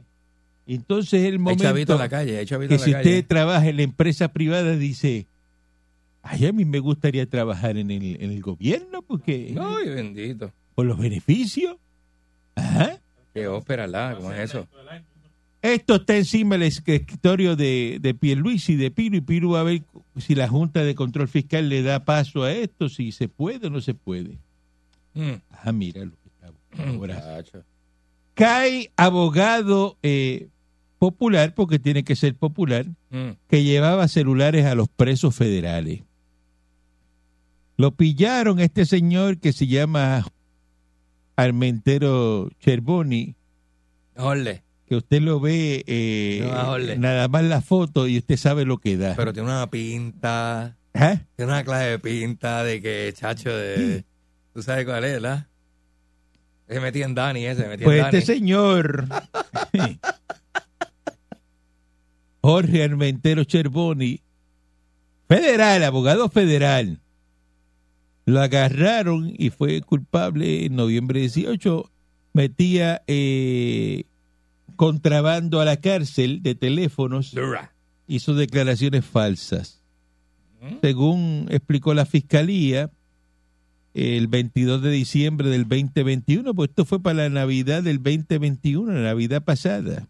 Entonces 0.66 1.24
el 1.24 1.34
Hay 1.34 1.38
momento 1.38 1.92
en 1.92 1.98
la 1.98 2.08
calle, 2.08 2.38
hay 2.38 2.46
chavito 2.46 2.68
que 2.68 2.74
en 2.76 2.80
la 2.80 2.84
si 2.86 2.92
calle. 2.92 3.10
usted 3.18 3.26
trabaja 3.26 3.68
en 3.68 3.76
la 3.76 3.82
empresa 3.82 4.28
privada 4.32 4.76
dice, 4.76 5.26
ay, 6.22 6.46
a 6.46 6.52
mí 6.52 6.64
me 6.64 6.78
gustaría 6.78 7.26
trabajar 7.28 7.76
en 7.76 7.90
el, 7.90 8.16
en 8.22 8.30
el 8.30 8.40
gobierno 8.40 9.02
porque 9.02 9.54
Ay, 9.60 9.88
bendito. 9.90 10.52
por 10.74 10.86
los 10.86 10.98
beneficios. 10.98 11.76
Ajá. 12.56 12.98
Qué 13.34 13.46
ópera, 13.48 13.86
¿la? 13.86 14.14
¿Cómo 14.16 14.32
es 14.32 14.40
eso? 14.50 14.66
Esto 15.64 15.94
está 15.94 16.14
encima 16.14 16.56
del 16.58 16.64
escritorio 16.64 17.56
de, 17.56 17.96
de 17.98 18.12
Pierluisi 18.12 18.74
y 18.74 18.76
de 18.76 18.90
Piru, 18.90 19.16
y 19.16 19.20
Piru 19.22 19.52
va 19.52 19.60
a 19.60 19.62
ver 19.62 19.82
si 20.18 20.34
la 20.34 20.46
Junta 20.46 20.84
de 20.84 20.94
Control 20.94 21.26
Fiscal 21.26 21.70
le 21.70 21.82
da 21.82 22.04
paso 22.04 22.42
a 22.42 22.52
esto, 22.52 22.90
si 22.90 23.12
se 23.12 23.28
puede 23.28 23.68
o 23.68 23.70
no 23.70 23.80
se 23.80 23.94
puede. 23.94 24.36
Mm. 25.14 25.32
Ah, 25.62 25.72
mira 25.72 26.04
lo 26.04 26.10
que 26.10 26.28
está 26.28 26.50
buscando 26.50 26.98
ahora. 26.98 27.42
Cae 28.34 28.90
abogado 28.96 29.96
eh, 30.02 30.48
popular, 30.98 31.54
porque 31.54 31.78
tiene 31.78 32.04
que 32.04 32.14
ser 32.14 32.34
popular, 32.34 32.84
Mm. 33.10 33.36
que 33.48 33.62
llevaba 33.64 34.06
celulares 34.08 34.66
a 34.66 34.74
los 34.74 34.88
presos 34.88 35.34
federales. 35.34 36.02
Lo 37.78 37.92
pillaron 37.92 38.60
este 38.60 38.84
señor 38.84 39.38
que 39.38 39.52
se 39.54 39.66
llama 39.66 40.26
Armentero 41.36 42.50
Cherboni, 42.60 43.34
Ole. 44.16 44.63
Que 44.86 44.96
usted 44.96 45.22
lo 45.22 45.40
ve 45.40 45.82
eh, 45.86 46.46
No, 46.52 46.72
ole. 46.72 46.96
nada 46.98 47.28
más 47.28 47.44
la 47.44 47.60
foto 47.60 48.06
y 48.06 48.18
usted 48.18 48.36
sabe 48.36 48.64
lo 48.64 48.78
que 48.78 48.96
da. 48.96 49.14
Pero 49.16 49.32
tiene 49.32 49.48
una 49.48 49.68
pinta, 49.70 50.76
¿Ah? 50.92 51.20
tiene 51.36 51.52
una 51.52 51.64
clase 51.64 51.86
de 51.90 51.98
pinta 51.98 52.62
de 52.64 52.80
que, 52.82 53.12
chacho, 53.16 53.50
de... 53.56 54.04
¿Tú 54.52 54.62
sabes 54.62 54.84
cuál 54.84 55.04
es, 55.04 55.12
verdad? 55.14 55.46
Se 56.68 56.80
metí 56.80 57.02
en 57.02 57.14
Dani 57.14 57.44
ese, 57.46 57.62
se 57.62 57.68
metí 57.68 57.84
Pues 57.84 57.96
en 57.98 58.04
Dani. 58.04 58.16
este 58.18 58.34
señor, 58.34 59.06
Jorge 62.42 62.84
Armentero 62.84 63.44
Cherboni, 63.44 64.20
federal, 65.28 65.82
abogado 65.84 66.28
federal, 66.28 67.00
lo 68.26 68.40
agarraron 68.40 69.32
y 69.36 69.50
fue 69.50 69.80
culpable 69.82 70.66
en 70.66 70.76
noviembre 70.76 71.20
18. 71.20 71.90
Metía 72.32 73.02
eh, 73.06 74.04
contrabando 74.76 75.60
a 75.60 75.64
la 75.64 75.76
cárcel 75.78 76.42
de 76.42 76.54
teléfonos, 76.54 77.34
hizo 78.06 78.34
declaraciones 78.34 79.04
falsas. 79.04 79.80
¿Mm? 80.60 80.74
Según 80.80 81.46
explicó 81.50 81.94
la 81.94 82.06
fiscalía, 82.06 82.90
el 83.94 84.26
22 84.26 84.82
de 84.82 84.90
diciembre 84.90 85.48
del 85.48 85.62
2021, 85.68 86.54
pues 86.54 86.70
esto 86.70 86.84
fue 86.84 87.00
para 87.00 87.24
la 87.24 87.28
Navidad 87.28 87.82
del 87.82 88.02
2021, 88.02 88.92
la 88.92 89.00
Navidad 89.00 89.42
pasada. 89.42 90.08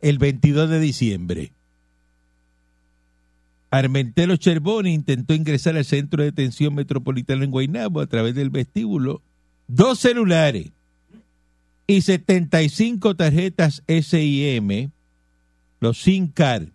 El 0.00 0.18
22 0.18 0.70
de 0.70 0.80
diciembre. 0.80 1.52
Armentelo 3.70 4.36
Cherboni 4.36 4.92
intentó 4.92 5.34
ingresar 5.34 5.76
al 5.76 5.84
centro 5.84 6.22
de 6.22 6.30
detención 6.30 6.74
metropolitano 6.74 7.42
en 7.42 7.50
Guaynabo 7.50 8.00
a 8.00 8.06
través 8.06 8.34
del 8.34 8.50
vestíbulo. 8.50 9.22
Dos 9.66 10.00
celulares 10.00 10.72
y 11.86 12.00
75 12.02 13.14
tarjetas 13.16 13.82
SIM, 13.86 14.90
los 15.80 15.98
SIM 15.98 16.28
card, 16.28 16.68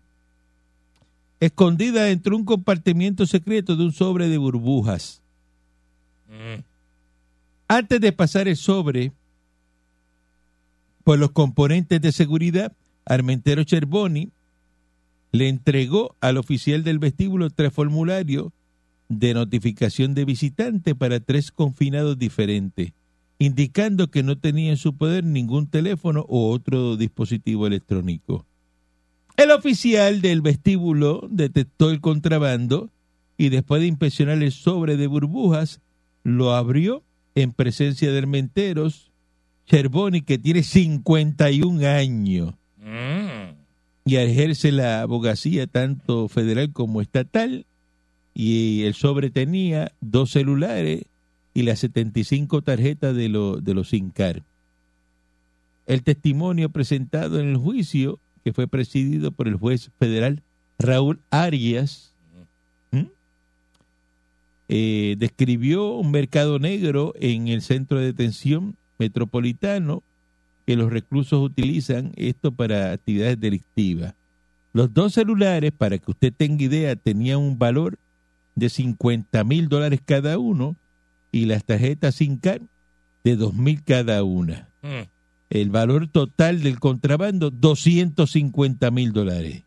escondida 1.40 2.04
dentro 2.04 2.32
de 2.32 2.38
un 2.38 2.46
compartimiento 2.46 3.26
secreto 3.26 3.76
de 3.76 3.86
un 3.86 3.94
sobre 3.94 4.28
de 4.28 4.38
burbujas. 4.38 5.22
Mm. 6.28 6.62
Antes 7.68 8.02
de 8.02 8.12
pasar 8.12 8.48
el 8.48 8.56
sobre 8.56 9.12
por 11.04 11.20
los 11.20 11.32
componentes 11.32 12.02
de 12.02 12.12
seguridad, 12.12 12.74
Armentero 13.06 13.64
Cherboni 13.64 14.30
le 15.32 15.50
entregó 15.50 16.16
al 16.20 16.38
oficial 16.38 16.84
del 16.84 17.00
vestíbulo 17.00 17.50
tres 17.50 17.72
formularios 17.74 18.52
de 19.10 19.34
notificación 19.34 20.14
de 20.14 20.26
visitante 20.26 20.96
para 20.96 21.20
tres 21.20 21.52
confinados 21.52 22.18
diferentes, 22.18 22.92
indicando 23.40 24.10
que 24.10 24.24
no 24.24 24.38
tenía 24.38 24.72
en 24.72 24.78
su 24.78 24.96
poder 24.96 25.24
ningún 25.24 25.68
teléfono 25.68 26.26
o 26.28 26.52
otro 26.52 26.98
dispositivo 26.98 27.68
electrónico. 27.68 28.46
El 29.36 29.52
oficial 29.52 30.22
del 30.22 30.42
vestíbulo 30.42 31.28
detectó 31.30 31.92
el 31.92 32.02
contrabando 32.02 32.90
y 33.38 33.50
después 33.50 33.82
de 33.82 33.88
inspeccionar 33.88 34.42
el 34.42 34.52
sobre 34.52 34.98
de 34.98 35.06
burbujas, 35.06 35.80
lo 36.24 36.56
abrió 36.56 37.04
en 37.36 37.54
presencia 37.54 38.12
de 38.12 38.18
Armenteros 38.18 39.12
Cherboni, 39.68 40.22
que 40.22 40.38
tiene 40.38 40.64
51 40.64 41.86
años 41.86 42.56
Mm. 42.80 43.54
y 44.06 44.16
ejerce 44.16 44.72
la 44.72 45.02
abogacía 45.02 45.68
tanto 45.68 46.30
federal 46.30 46.72
como 46.72 47.02
estatal 47.02 47.66
y 48.34 48.84
el 48.84 48.94
sobre 48.94 49.30
tenía 49.30 49.92
dos 50.00 50.32
celulares 50.32 51.04
y 51.58 51.64
las 51.64 51.80
75 51.80 52.62
tarjetas 52.62 53.16
de, 53.16 53.30
lo- 53.30 53.58
de 53.60 53.74
los 53.74 53.90
SINCAR. 53.90 54.44
El 55.88 56.04
testimonio 56.04 56.70
presentado 56.70 57.40
en 57.40 57.48
el 57.48 57.58
juicio, 57.58 58.20
que 58.44 58.54
fue 58.54 58.68
presidido 58.68 59.32
por 59.32 59.48
el 59.48 59.56
juez 59.56 59.90
federal 59.98 60.44
Raúl 60.78 61.20
Arias. 61.32 62.14
Eh, 64.70 65.16
describió 65.18 65.96
un 65.96 66.12
mercado 66.12 66.60
negro 66.60 67.14
en 67.20 67.48
el 67.48 67.64
centro 67.64 67.98
de 67.98 68.06
detención 68.08 68.76
metropolitano 69.00 70.04
que 70.68 70.76
los 70.76 70.92
reclusos 70.92 71.42
utilizan 71.44 72.12
esto 72.18 72.52
para 72.52 72.92
actividades 72.92 73.40
delictivas. 73.40 74.14
Los 74.74 74.94
dos 74.94 75.14
celulares, 75.14 75.72
para 75.76 75.98
que 75.98 76.12
usted 76.12 76.32
tenga 76.36 76.64
idea, 76.66 76.96
tenían 76.96 77.40
un 77.40 77.58
valor 77.58 77.98
de 78.54 78.70
50 78.70 79.44
mil 79.44 79.70
dólares 79.70 80.02
cada 80.06 80.38
uno 80.38 80.76
y 81.32 81.46
las 81.46 81.64
tarjetas 81.64 82.16
SINCAR 82.16 82.62
de 83.24 83.36
2 83.36 83.54
mil 83.54 83.84
cada 83.84 84.24
una. 84.24 84.70
Mm. 84.82 85.08
El 85.50 85.70
valor 85.70 86.08
total 86.08 86.62
del 86.62 86.80
contrabando, 86.80 87.52
250 87.52 88.92
mil 88.92 89.14
dólares. 89.14 89.64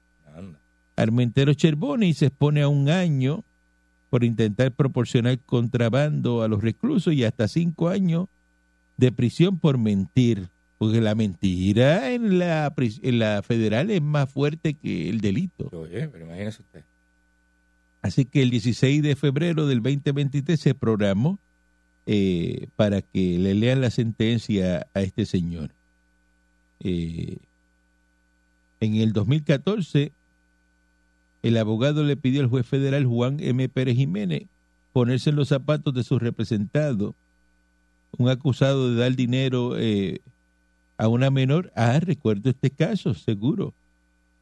Armentero 0.96 1.54
Cherboni 1.54 2.12
se 2.12 2.26
expone 2.26 2.60
a 2.60 2.68
un 2.68 2.90
año 2.90 3.42
por 4.10 4.24
intentar 4.24 4.72
proporcionar 4.72 5.38
contrabando 5.38 6.42
a 6.42 6.48
los 6.48 6.62
reclusos 6.62 7.14
y 7.14 7.24
hasta 7.24 7.48
cinco 7.48 7.88
años 7.88 8.26
de 8.98 9.10
prisión 9.12 9.58
por 9.58 9.78
mentir. 9.78 10.48
Porque 10.76 11.00
la 11.00 11.14
mentira 11.14 12.12
en 12.12 12.38
la, 12.38 12.72
en 12.76 13.18
la 13.18 13.42
federal 13.42 13.90
es 13.90 14.00
más 14.00 14.30
fuerte 14.30 14.74
que 14.74 15.10
el 15.10 15.20
delito. 15.20 15.68
Oye, 15.72 16.08
pero 16.08 16.24
imagínese 16.24 16.62
usted. 16.62 16.84
Así 18.02 18.24
que 18.24 18.40
el 18.42 18.50
16 18.50 19.02
de 19.02 19.14
febrero 19.14 19.66
del 19.66 19.82
2023 19.82 20.58
se 20.58 20.74
programó 20.74 21.38
eh, 22.06 22.68
para 22.76 23.02
que 23.02 23.38
le 23.38 23.54
lean 23.54 23.80
la 23.80 23.90
sentencia 23.90 24.86
a 24.94 25.00
este 25.02 25.26
señor. 25.26 25.70
Eh, 26.80 27.36
en 28.80 28.94
el 28.96 29.12
2014, 29.12 30.12
el 31.42 31.56
abogado 31.56 32.04
le 32.04 32.16
pidió 32.16 32.40
al 32.40 32.48
juez 32.48 32.66
federal 32.66 33.06
Juan 33.06 33.38
M. 33.40 33.68
Pérez 33.68 33.96
Jiménez 33.96 34.44
ponerse 34.92 35.30
en 35.30 35.36
los 35.36 35.48
zapatos 35.48 35.94
de 35.94 36.02
su 36.02 36.18
representado, 36.18 37.14
un 38.18 38.28
acusado 38.28 38.90
de 38.90 39.00
dar 39.00 39.14
dinero 39.14 39.78
eh, 39.78 40.20
a 40.96 41.08
una 41.08 41.30
menor. 41.30 41.72
Ah, 41.76 42.00
recuerdo 42.00 42.50
este 42.50 42.70
caso, 42.70 43.14
seguro 43.14 43.72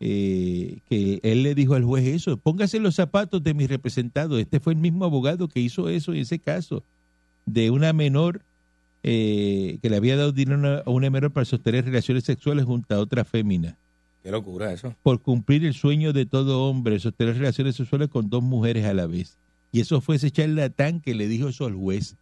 eh, 0.00 0.78
que 0.88 1.20
él 1.22 1.42
le 1.42 1.54
dijo 1.54 1.74
al 1.74 1.84
juez 1.84 2.06
eso, 2.06 2.36
póngase 2.36 2.78
los 2.78 2.94
zapatos 2.94 3.42
de 3.42 3.54
mi 3.54 3.66
representado. 3.66 4.38
Este 4.38 4.60
fue 4.60 4.72
el 4.72 4.78
mismo 4.78 5.04
abogado 5.04 5.48
que 5.48 5.60
hizo 5.60 5.88
eso 5.88 6.12
en 6.12 6.20
ese 6.20 6.38
caso, 6.38 6.84
de 7.52 7.70
una 7.70 7.92
menor 7.92 8.42
eh, 9.02 9.78
que 9.80 9.90
le 9.90 9.96
había 9.96 10.16
dado 10.16 10.32
dinero 10.32 10.82
a 10.84 10.90
una 10.90 11.08
menor 11.10 11.30
para 11.32 11.44
sostener 11.44 11.84
relaciones 11.84 12.24
sexuales 12.24 12.64
junto 12.64 12.94
a 12.94 12.98
otra 12.98 13.24
fémina, 13.24 13.76
Qué 14.22 14.30
locura 14.30 14.72
eso. 14.72 14.94
por 15.02 15.20
cumplir 15.20 15.64
el 15.64 15.74
sueño 15.74 16.12
de 16.12 16.26
todo 16.26 16.64
hombre, 16.68 16.98
sostener 16.98 17.36
relaciones 17.38 17.76
sexuales 17.76 18.08
con 18.08 18.28
dos 18.28 18.42
mujeres 18.42 18.84
a 18.84 18.94
la 18.94 19.06
vez. 19.06 19.36
Y 19.70 19.80
eso 19.80 20.00
fue 20.00 20.16
ese 20.16 20.30
charlatán 20.30 21.00
que 21.00 21.14
le 21.14 21.28
dijo 21.28 21.48
eso 21.48 21.66
al 21.66 21.74
juez. 21.74 22.16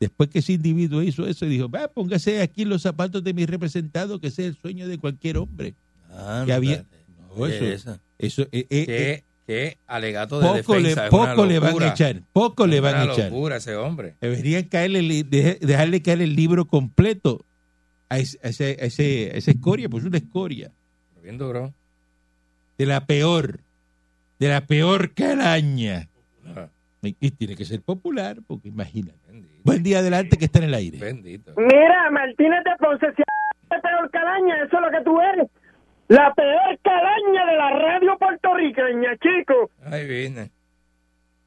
Después 0.00 0.30
que 0.30 0.38
ese 0.38 0.54
individuo 0.54 1.02
hizo 1.02 1.26
eso, 1.26 1.44
dijo, 1.46 1.68
va, 1.68 1.88
póngase 1.88 2.40
aquí 2.40 2.64
los 2.64 2.82
zapatos 2.82 3.22
de 3.22 3.34
mi 3.34 3.44
representado, 3.46 4.18
que 4.18 4.28
ese 4.28 4.42
es 4.46 4.48
el 4.56 4.60
sueño 4.60 4.88
de 4.88 4.96
cualquier 4.98 5.36
hombre. 5.38 5.74
Que 6.46 6.52
había- 6.52 6.80
Ándale. 6.80 6.86
No, 7.36 7.46
eso- 7.46 7.64
eso. 7.64 7.98
Eso, 8.18 8.42
eh, 8.50 8.66
eh, 8.70 9.22
Qué, 9.50 9.78
alegato 9.88 10.38
de 10.38 10.46
poco 10.62 10.74
le, 10.76 10.80
defensa. 10.90 11.06
es 11.06 11.12
una 11.12 11.26
poco 11.34 11.44
le 11.46 11.58
van 11.58 11.82
a 11.82 11.88
echar, 11.88 12.22
poco 12.32 12.66
le 12.68 12.78
van 12.80 12.94
a 12.94 13.02
Una 13.04 13.12
echar. 13.14 13.30
locura 13.32 13.56
ese 13.56 13.74
hombre. 13.74 14.14
Deberían 14.20 14.62
caerle, 14.64 15.24
dejarle 15.24 16.02
caer 16.02 16.22
el 16.22 16.36
libro 16.36 16.66
completo 16.66 17.44
a 18.08 18.18
ese, 18.18 18.38
a 18.44 18.48
ese, 18.50 19.30
a 19.34 19.36
esa 19.36 19.50
escoria, 19.50 19.88
pues 19.88 20.04
una 20.04 20.18
escoria 20.18 20.70
Bien 21.20 21.36
duro. 21.36 21.74
de 22.78 22.86
la 22.86 23.06
peor, 23.06 23.58
de 24.38 24.48
la 24.48 24.60
peor 24.66 25.14
calaña. 25.14 26.08
Ah, 26.46 26.68
Y 27.02 27.30
tiene 27.32 27.56
que 27.56 27.64
ser 27.64 27.82
popular, 27.82 28.36
porque 28.46 28.68
imagínate. 28.68 29.18
Bendito. 29.26 29.60
Buen 29.64 29.82
día 29.82 29.98
adelante 29.98 30.36
que 30.38 30.44
está 30.44 30.58
en 30.60 30.66
el 30.66 30.74
aire. 30.74 30.98
Bendito. 30.98 31.54
Mira, 31.56 32.08
Martínez 32.12 32.60
de 32.64 32.70
Ponce, 32.78 33.06
si 33.16 33.22
es 33.22 33.82
peor 33.82 34.10
calaña, 34.12 34.62
eso 34.64 34.76
es 34.76 34.82
lo 34.82 34.90
que 34.96 35.04
tú 35.04 35.20
eres. 35.20 35.48
La 36.10 36.34
peor 36.34 36.76
calaña 36.82 37.46
de 37.46 37.56
la 37.56 37.70
radio 37.70 38.18
puertorriqueña, 38.18 39.16
chico. 39.18 39.70
Ay, 39.86 40.06
viene. 40.08 40.50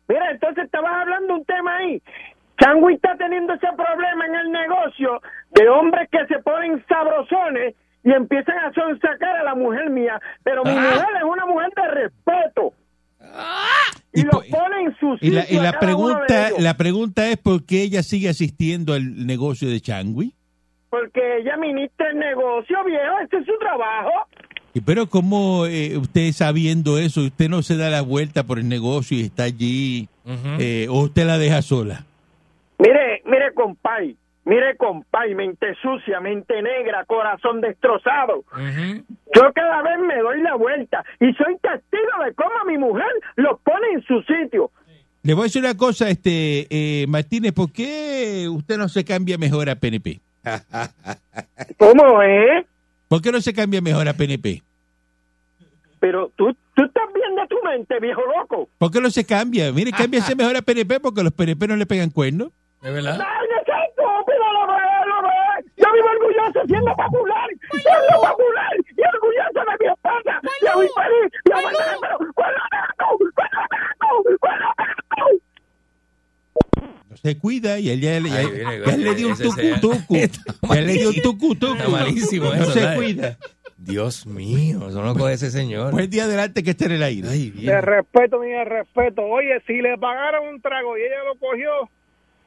Mira, 0.08 0.32
entonces 0.32 0.64
estabas 0.66 1.02
hablando 1.02 1.36
un 1.36 1.44
tema 1.46 1.76
ahí. 1.78 2.02
Changui 2.62 2.94
está 2.94 3.14
teniendo 3.18 3.54
ese 3.54 3.68
problema 3.76 4.26
en 4.26 4.36
el 4.36 4.52
negocio 4.52 5.22
de 5.52 5.68
hombres 5.68 6.08
que 6.10 6.26
se 6.28 6.40
ponen 6.44 6.82
sabrosones 6.88 7.76
y 8.06 8.12
empiezan 8.14 8.58
a 8.60 8.72
sonsacar 8.72 9.36
a 9.38 9.44
la 9.44 9.56
mujer 9.56 9.90
mía. 9.90 10.18
Pero 10.44 10.64
mi 10.64 10.72
Ah. 10.72 10.76
mujer 10.76 11.08
es 11.18 11.24
una 11.24 11.46
mujer 11.46 11.70
de 11.76 11.88
respeto. 11.90 12.74
Y, 14.14 14.22
Y 14.22 14.24
lo 14.24 14.32
po- 14.32 14.44
pone 14.50 14.82
en 14.84 14.96
su 14.98 15.18
Y 15.20 15.32
la, 15.32 15.42
sitio 15.42 15.60
y 15.60 15.64
la 15.64 15.80
pregunta, 15.80 16.50
la 16.58 16.78
pregunta 16.78 17.28
es 17.28 17.38
por 17.38 17.66
qué 17.66 17.82
ella 17.84 18.02
sigue 18.04 18.30
asistiendo 18.30 18.94
al 18.94 19.26
negocio 19.26 19.68
de 19.70 19.82
Changui. 19.82 20.34
Porque 20.90 21.38
ella 21.40 21.58
ministra 21.58 22.12
el 22.12 22.20
negocio, 22.20 22.84
viejo. 22.86 23.20
Ese 23.24 23.38
es 23.38 23.46
su 23.46 23.58
trabajo. 23.58 24.12
Y 24.74 24.82
Pero 24.82 25.08
cómo 25.08 25.68
eh, 25.68 25.98
usted 25.98 26.32
sabiendo 26.32 26.98
eso, 26.98 27.22
usted 27.22 27.48
no 27.48 27.62
se 27.62 27.78
da 27.78 27.90
la 27.90 28.02
vuelta 28.02 28.44
por 28.44 28.58
el 28.58 28.68
negocio 28.68 29.18
y 29.18 29.22
está 29.22 29.44
allí, 29.44 30.10
eh, 30.60 30.88
o 30.90 31.04
usted 31.04 31.26
la 31.26 31.38
deja 31.38 31.62
sola. 31.62 32.06
Mire, 32.80 33.22
mire, 33.26 33.54
compay. 33.54 34.18
Mire, 34.46 34.76
compay, 34.76 35.36
mente 35.36 35.74
sucia, 35.82 36.20
mente 36.20 36.62
negra, 36.62 37.06
corazón 37.06 37.62
destrozado. 37.62 38.44
Yo 39.34 39.54
cada 39.54 39.82
vez 39.84 40.00
me 40.00 40.18
doy 40.18 40.42
la 40.42 40.56
vuelta 40.56 41.04
y 41.20 41.32
soy 41.34 41.56
testigo 41.62 42.24
de 42.26 42.34
cómo 42.34 42.66
mi 42.68 42.78
mujer 42.78 43.12
los 43.38 43.60
pone 43.62 43.88
en 43.94 44.04
su 44.04 44.22
sitio. 44.24 44.72
Le 45.22 45.34
voy 45.34 45.44
a 45.44 45.46
decir 45.46 45.64
una 45.64 45.78
cosa, 45.78 46.10
este 46.10 46.68
eh, 46.70 47.08
Martínez, 47.08 47.54
¿por 47.54 47.72
qué 47.72 48.50
usted 48.50 48.78
no 48.78 48.90
se 48.90 49.06
cambia 49.06 49.38
mejor 49.38 49.70
a 49.70 49.76
PNP? 49.76 50.20
¿Cómo 51.78 52.22
es? 52.22 52.66
¿Por 53.14 53.22
qué 53.22 53.32
no 53.32 53.40
se 53.42 53.54
cambia 53.54 53.80
mejor 53.80 54.08
a 54.08 54.14
PNP? 54.14 54.64
Pero 56.00 56.32
tú, 56.36 56.52
tú 56.74 56.84
estás 56.84 57.04
viendo 57.14 57.46
tu 57.46 57.62
mente, 57.62 58.00
viejo 58.00 58.24
loco. 58.26 58.68
¿Por 58.80 58.90
qué 58.90 59.00
no 59.00 59.12
se 59.12 59.24
cambia? 59.24 59.72
Mire, 59.72 59.92
cámbiase 59.96 60.36
mejor 60.36 60.58
a 60.58 60.64
PNP 60.64 61.00
porque 61.00 61.22
los 61.22 61.32
PNP 61.32 61.68
no 61.68 61.76
le 61.76 61.86
pegan 61.86 62.10
cuernos. 62.10 62.50
¿Es 62.82 62.92
verdad? 62.92 63.20
Yo 65.78 65.88
vivo 65.94 66.08
orgulloso 66.08 66.66
siendo 66.66 66.96
popular, 66.96 67.50
siendo 67.70 68.20
popular 68.20 68.74
y 68.98 69.02
orgulloso 69.16 69.60
de 69.60 69.76
mi 69.80 69.92
esposa. 69.92 70.42
Y 70.60 70.66
a 70.66 70.76
mi 70.76 70.88
país, 70.96 71.32
y 71.46 71.52
a 71.52 71.58
Alejandro. 71.58 72.34
¡Cuál 72.34 72.54
gato! 72.72 73.06
¿Cuál 73.36 73.50
gato? 73.54 74.38
¿Cuál 74.40 74.60
gato? 74.60 74.84
No 76.82 77.03
se 77.22 77.38
cuida 77.38 77.80
y 77.80 77.90
él 77.90 78.02
ya, 78.02 78.20
le- 78.20 78.30
ya- 78.30 78.38
Ay, 78.38 78.48
viene, 78.52 78.80
ya 78.86 78.98
le 78.98 79.16
dio 79.16 79.28
un 79.30 79.36
tucu-tucu. 79.36 80.16
Ya 80.74 80.82
le 80.82 80.94
dio 80.94 81.10
un 81.10 81.16
tucu-tucu. 81.16 81.74
Está 81.76 81.90
malísimo 81.90 82.54
No 82.54 82.66
se 82.66 82.80
¿sabes? 82.82 82.96
cuida. 82.98 83.38
Dios 83.78 84.26
mío, 84.26 84.88
eso 84.88 85.02
no 85.04 85.14
coge 85.14 85.34
ese 85.34 85.52
señor. 85.52 85.92
Buen 85.92 86.10
día 86.10 86.24
adelante 86.24 86.64
que 86.64 86.70
esté 86.72 86.86
en 86.86 86.92
el 86.94 87.04
aire. 87.04 87.28
Ay, 87.30 87.50
De 87.52 87.82
respeto, 87.82 88.42
ni 88.42 88.50
de 88.52 88.64
respeto. 88.64 89.24
Oye, 89.24 89.62
si 89.68 89.82
le 89.82 89.98
pagaron 89.98 90.48
un 90.48 90.62
trago 90.62 90.98
y 90.98 91.02
ella 91.02 91.24
lo 91.26 91.38
cogió, 91.38 91.90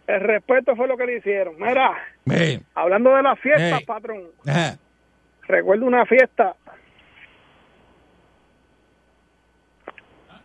el 0.06 0.20
respeto 0.20 0.74
fue 0.76 0.86
lo 0.88 0.96
que 0.96 1.04
le 1.04 1.18
hicieron. 1.18 1.54
Mira, 1.58 1.92
hablando 2.74 3.14
de 3.14 3.22
las 3.22 3.38
fiestas, 3.40 3.80
Ey. 3.80 3.84
patrón, 3.84 4.22
ajá. 4.46 4.78
recuerdo 5.46 5.84
una 5.84 6.06
fiesta. 6.06 6.56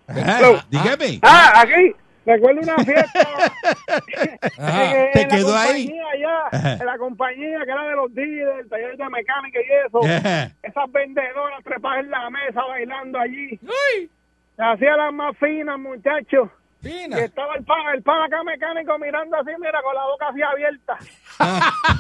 Ajá, 0.08 0.66
dígame. 0.70 1.20
Ah, 1.22 1.62
aquí. 1.62 1.96
Recuerdo 2.34 2.62
una 2.62 2.78
fiesta 2.84 3.20
Ajá. 4.58 4.98
en, 5.06 5.12
¿te 5.12 5.22
en 5.22 5.30
la 5.30 5.36
quedó 5.36 5.58
ahí? 5.58 5.86
compañía 5.88 6.04
allá, 6.14 6.38
Ajá. 6.52 6.74
en 6.74 6.86
la 6.86 6.98
compañía 6.98 7.60
que 7.66 7.72
era 7.72 7.84
de 7.86 7.96
los 7.96 8.14
días, 8.16 8.58
del 8.58 8.70
taller 8.70 8.98
de 8.98 9.10
mecánica 9.10 9.60
y 9.60 9.88
eso. 9.88 10.00
Ajá. 10.06 10.52
esas 10.64 10.92
vendedoras 10.92 11.64
trepadas 11.64 12.00
en 12.06 12.12
la 12.12 12.30
mesa 12.30 12.62
bailando 12.68 13.20
allí. 13.20 13.60
Se 14.56 14.64
hacía 14.64 14.96
las 14.98 15.14
más 15.14 15.36
finas, 15.38 15.80
muchachos. 15.80 16.50
Fina. 16.82 17.20
Y 17.20 17.24
estaba 17.26 17.54
el 17.58 17.64
pan, 17.64 17.78
el 17.94 18.02
pan 18.02 18.24
acá 18.24 18.44
mecánico 18.44 18.98
mirando 18.98 19.38
así, 19.38 19.52
mira, 19.60 19.80
con 19.84 19.94
la 19.94 20.04
boca 20.04 20.28
así 20.30 20.42
abierta. 20.42 20.98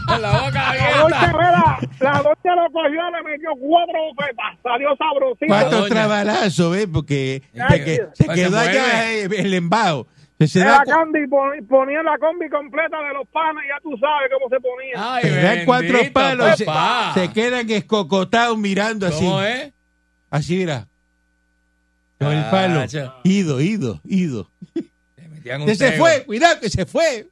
Con 0.08 0.22
la 0.24 0.32
boca 0.32 0.52
La 0.52 1.02
doña, 1.04 1.20
abierta. 1.20 1.38
mira, 1.38 1.78
la 2.00 2.22
doña 2.24 2.56
lo 2.56 2.72
cogió, 2.72 3.10
le 3.12 3.24
metió 3.24 3.50
cuatro 3.60 3.94
bofetas, 4.10 4.58
salió 4.63 4.96
sabrosito. 4.96 5.46
¿Cuántos 5.48 5.82
doña. 5.82 5.89
trabalazos, 5.96 6.72
ves? 6.72 6.88
Porque 6.91 7.44
se, 7.54 7.96
se 8.13 8.26
Pues 8.26 8.36
quedó 8.39 8.58
allá 8.58 9.12
eh, 9.13 9.28
el 9.38 9.54
embao. 9.54 10.08
Se, 10.41 10.47
se 10.47 10.60
da 10.62 10.77
Era 10.77 10.86
Candy, 10.86 11.27
pon- 11.27 11.67
ponía 11.67 12.01
la 12.01 12.17
combi 12.17 12.49
completa 12.49 12.97
de 13.04 13.13
los 13.13 13.27
panes, 13.27 13.63
ya 13.67 13.80
tú 13.84 13.95
sabes 13.97 14.27
cómo 14.34 14.49
se 14.49 14.60
ponía. 14.60 14.93
Ay, 14.97 15.21
se 15.23 15.41
dan 15.41 15.65
cuatro 15.65 15.88
bendito, 15.93 16.13
palos 16.13 16.58
se, 16.58 16.65
se 17.13 17.32
quedan 17.32 17.69
escocotados 17.69 18.58
mirando 18.58 19.06
así. 19.06 19.23
¿Cómo 19.23 19.41
es? 19.43 19.71
Así, 20.32 20.58
mira. 20.58 20.88
Con 22.17 22.32
el 22.32 22.43
palo. 22.49 22.82
Ido, 23.23 23.62
ido, 23.62 24.01
ido. 24.04 24.49
Se 25.67 25.75
tego. 25.75 25.97
fue, 26.04 26.23
cuidado 26.25 26.60
que 26.60 26.69
se 26.71 26.88
fue. 26.88 27.27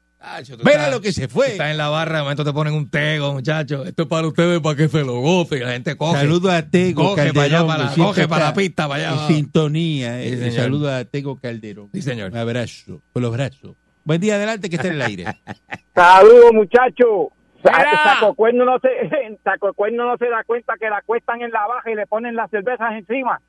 Mira 0.65 0.89
lo 0.89 0.99
que 0.99 1.13
se 1.13 1.27
fue. 1.29 1.51
Estás 1.51 1.71
en 1.71 1.77
la 1.77 1.87
barra, 1.89 2.17
de 2.17 2.21
momento 2.23 2.43
te 2.43 2.51
ponen 2.51 2.73
un 2.73 2.89
tego, 2.89 3.33
muchachos. 3.33 3.87
Esto 3.87 4.03
es 4.03 4.07
para 4.09 4.27
ustedes, 4.27 4.59
para 4.59 4.75
que 4.75 4.89
se 4.89 5.03
lo 5.03 5.19
goce. 5.21 5.59
La 5.59 5.71
gente 5.71 5.95
coge. 5.95 6.19
Saludos 6.19 6.51
a 6.51 6.69
Tego 6.69 7.03
Coge 7.15 7.33
para 7.33 7.45
allá, 7.45 7.57
Calderón. 7.59 7.67
para 7.67 7.77
que 7.79 7.83
la- 7.85 7.93
siempre 7.93 8.07
coge 8.15 8.27
para 8.27 8.41
está 8.41 8.49
la 8.49 8.53
pista, 8.55 8.87
para 8.89 9.09
allá 9.11 9.21
En 9.27 9.35
sintonía. 9.35 10.21
eh. 10.21 10.29
Sí, 10.31 10.37
señor. 10.37 10.53
Saludos 10.53 10.91
a 10.91 11.05
Tego 11.05 11.39
Calderón. 11.39 11.89
Sí, 11.93 12.01
señor. 12.01 12.31
Un 12.31 12.37
abrazo, 12.37 13.01
con 13.13 13.21
los 13.21 13.31
brazos. 13.31 13.75
Buen 14.03 14.19
día, 14.19 14.35
adelante, 14.35 14.69
que 14.69 14.75
está 14.75 14.87
en 14.89 14.93
el 14.95 15.01
aire. 15.03 15.25
Saludos, 15.95 16.51
muchachos. 16.53 17.27
Saco 17.63 18.33
Cuerno 18.35 18.65
no 18.65 18.79
se, 18.79 18.89
Saco 19.43 19.73
Cuerno 19.73 20.05
no 20.05 20.17
se 20.17 20.29
da 20.29 20.43
cuenta 20.45 20.73
que 20.79 20.89
la 20.89 21.01
cuestan 21.05 21.41
en 21.41 21.51
la 21.51 21.65
baja 21.67 21.91
y 21.91 21.95
le 21.95 22.07
ponen 22.07 22.35
las 22.35 22.49
cervezas 22.49 22.91
encima. 22.93 23.41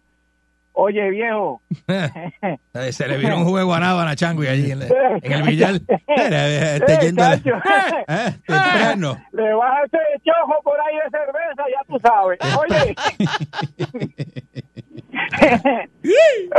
Oye, 0.73 1.11
viejo. 1.11 1.61
Se 2.93 3.09
le 3.09 3.17
vino 3.19 3.37
un 3.39 3.45
jugo 3.45 3.59
de 3.59 3.65
guanábana, 3.65 4.17
chango, 4.17 4.45
y 4.45 4.47
allí 4.47 4.71
en, 4.71 4.83
en 5.23 5.33
el 5.33 5.43
billar. 5.43 5.75
Eh, 5.75 5.81
Eh, 6.87 6.99
yendo 7.03 7.25
a 7.25 7.31
la-. 7.31 8.05
Ah, 8.09 8.33
temprano. 8.47 9.17
Le 9.33 9.53
vas 9.55 9.71
a 9.73 9.83
hacer 9.83 10.01
chojo 10.25 10.55
por 10.63 10.79
ahí 10.81 10.97
de 10.97 11.11
cerveza, 11.11 11.65
ya 11.69 11.85
tú 11.87 11.99
sabes. 12.01 12.39
Oye. 12.59 12.95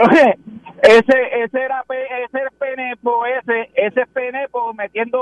Oye, 0.03 0.37
ese, 0.83 1.43
ese 1.43 1.59
era 1.61 1.83
ese 1.89 2.39
era 2.39 2.49
Penepo, 2.59 3.25
ese, 3.25 3.71
ese 3.75 4.01
es 4.01 4.07
Penepo 4.09 4.73
metiendo 4.73 5.19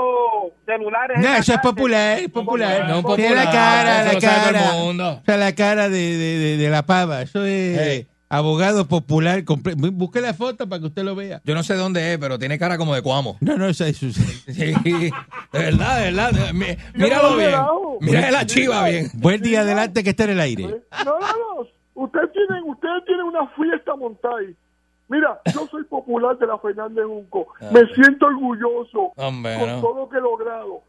celulares. 0.66 1.18
No, 1.20 1.34
eso 1.36 1.54
es 1.54 1.60
popular, 1.60 2.18
es 2.18 2.28
popular. 2.28 2.88
No, 2.88 3.02
Tiene 3.02 3.02
popular, 3.02 3.44
la 3.46 3.50
cara, 3.50 4.12
la 4.12 4.20
cara. 4.20 4.72
mundo. 4.74 5.10
O 5.20 5.24
sea, 5.24 5.36
la 5.36 5.54
cara 5.54 5.88
de, 5.88 5.98
de, 6.16 6.38
de, 6.38 6.56
de 6.56 6.70
la 6.70 6.82
pava. 6.84 7.22
Eso 7.22 7.44
es 7.44 7.78
Hey. 7.78 8.06
Abogado 8.30 8.88
popular. 8.88 9.44
comple- 9.44 9.74
Busque 9.92 10.22
la 10.22 10.32
foto 10.32 10.66
para 10.68 10.80
que 10.80 10.86
usted 10.86 11.02
lo 11.04 11.14
vea. 11.14 11.42
Yo 11.44 11.54
no 11.54 11.62
sé 11.62 11.74
dónde 11.74 12.12
es, 12.14 12.18
pero 12.18 12.38
tiene 12.38 12.58
cara 12.58 12.78
como 12.78 12.94
de 12.94 13.02
cuamo. 13.02 13.36
No, 13.40 13.56
no, 13.58 13.66
eso 13.66 13.84
es. 13.84 13.98
Sí, 14.00 14.72
de 14.72 15.12
verdad, 15.52 15.98
de 15.98 16.04
verdad. 16.12 16.32
Mi- 16.54 16.76
Míralo 16.94 17.36
bien. 17.36 17.54
Mira 18.00 18.30
la 18.30 18.46
chiva 18.46 18.88
bien. 18.88 19.08
Buen 19.14 19.42
día, 19.42 19.60
adelante, 19.60 20.02
que 20.02 20.10
está 20.10 20.24
en 20.24 20.30
el 20.30 20.40
aire. 20.40 20.62
No, 21.04 21.04
no, 21.04 21.20
no. 21.20 21.66
Ustedes 21.94 22.32
tienen, 22.32 22.64
ustedes 22.64 23.04
tienen 23.04 23.26
una 23.26 23.46
fiesta 23.48 23.94
montada 23.96 24.38
ahí. 24.38 24.54
Mira, 25.08 25.40
yo 25.52 25.66
soy 25.70 25.82
popular 25.84 26.38
de 26.38 26.46
la 26.46 26.56
Fernández 26.58 27.04
Junco. 27.04 27.48
Me 27.72 27.80
siento 27.94 28.26
orgulloso 28.26 29.12
Hombre, 29.16 29.58
con 29.58 29.68
no. 29.68 29.80
todo 29.80 29.94
lo 30.02 30.08
que 30.08 30.18
he 30.18 30.20
logrado. 30.20 30.82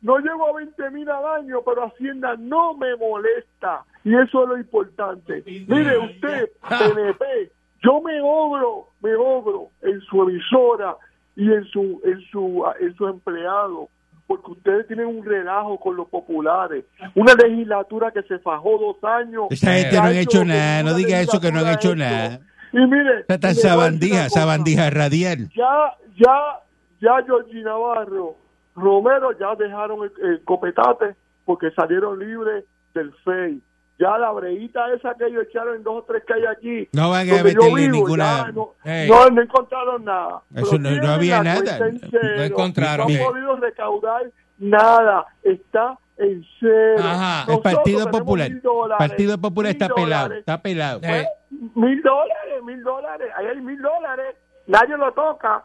No 0.00 0.18
llego 0.18 0.48
a 0.48 0.52
20 0.56 0.90
mil 0.92 1.08
al 1.10 1.42
año, 1.42 1.58
pero 1.64 1.86
Hacienda 1.86 2.36
no 2.38 2.74
me 2.74 2.94
molesta. 2.96 3.84
Y 4.04 4.14
eso 4.14 4.42
es 4.42 4.48
lo 4.48 4.58
importante. 4.58 5.42
Mire 5.46 5.98
usted, 5.98 6.50
PNP, 6.68 7.50
yo 7.82 8.00
me 8.02 8.20
obro, 8.20 8.88
me 9.02 9.14
obro 9.14 9.70
en 9.82 10.00
su 10.02 10.22
emisora 10.22 10.96
y 11.36 11.50
en 11.50 11.64
su, 11.64 12.00
en 12.04 12.20
su, 12.30 12.64
en 12.80 12.94
su 12.94 13.08
empleado. 13.08 13.88
Porque 14.26 14.52
ustedes 14.52 14.86
tienen 14.86 15.06
un 15.06 15.24
relajo 15.24 15.78
con 15.78 15.96
los 15.96 16.08
populares. 16.08 16.84
Una 17.14 17.34
legislatura 17.34 18.10
que 18.10 18.22
se 18.22 18.38
fajó 18.38 18.78
dos 18.78 19.04
años. 19.04 19.46
Esa 19.50 19.72
gente 19.72 19.96
no 19.96 20.02
ha 20.02 20.12
hecho 20.12 20.44
nada, 20.44 20.82
no 20.82 20.94
diga 20.94 21.20
eso 21.20 21.40
que 21.40 21.52
no 21.52 21.60
han 21.60 21.74
hecho 21.74 21.94
nada. 21.94 22.40
Y 22.72 22.78
mire, 22.78 23.24
sabandija, 23.54 24.28
sabandija 24.30 24.90
radial. 24.90 25.50
Ya, 25.54 25.94
ya, 26.16 26.60
ya 27.00 27.22
Georgie 27.24 27.62
Navarro, 27.62 28.36
Romero 28.74 29.38
ya 29.38 29.54
dejaron 29.54 30.04
el, 30.04 30.26
el 30.26 30.44
copetate 30.44 31.14
porque 31.44 31.70
salieron 31.70 32.18
libres 32.18 32.64
del 32.94 33.12
FEI. 33.24 33.62
Ya 33.98 34.18
la 34.18 34.32
breita 34.32 34.92
esa 34.92 35.14
que 35.14 35.26
ellos 35.26 35.44
echaron 35.48 35.76
en 35.76 35.82
dos 35.84 36.02
o 36.02 36.02
tres 36.02 36.24
calles 36.26 36.48
aquí. 36.48 36.88
No 36.92 37.10
van 37.10 37.30
a 37.30 37.42
meterle 37.44 37.88
ninguna- 37.88 38.46
ya 38.46 38.52
No, 38.52 38.74
no, 39.08 39.30
no 39.30 39.42
encontraron 39.42 40.04
nada. 40.04 40.42
Eso 40.54 40.78
no- 40.78 41.12
había 41.12 41.42
nada. 41.42 41.78
No 41.78 42.42
encontraron. 42.42 43.06
No 43.12 43.14
han 43.26 43.32
podido 43.32 43.56
recaudar 43.56 44.22
nada. 44.58 45.26
Está 45.44 45.96
en 46.16 46.44
cero. 46.58 46.96
Ajá. 47.04 47.52
El 47.52 47.60
Partido 47.60 48.10
Popular. 48.10 48.50
dólares, 48.62 48.98
Partido 49.08 49.38
Popular 49.38 49.70
está 49.72 49.88
pelado, 49.88 50.22
dólares. 50.24 50.38
está 50.40 50.60
pelado. 50.62 51.00
Eh, 51.02 51.26
Mil 51.74 52.02
dólares, 52.02 52.62
mil 52.64 52.82
dólares, 52.82 53.30
ahí 53.36 53.46
hay 53.46 53.60
mil 53.60 53.80
dólares, 53.80 54.34
nadie 54.66 54.96
lo 54.96 55.12
toca, 55.12 55.62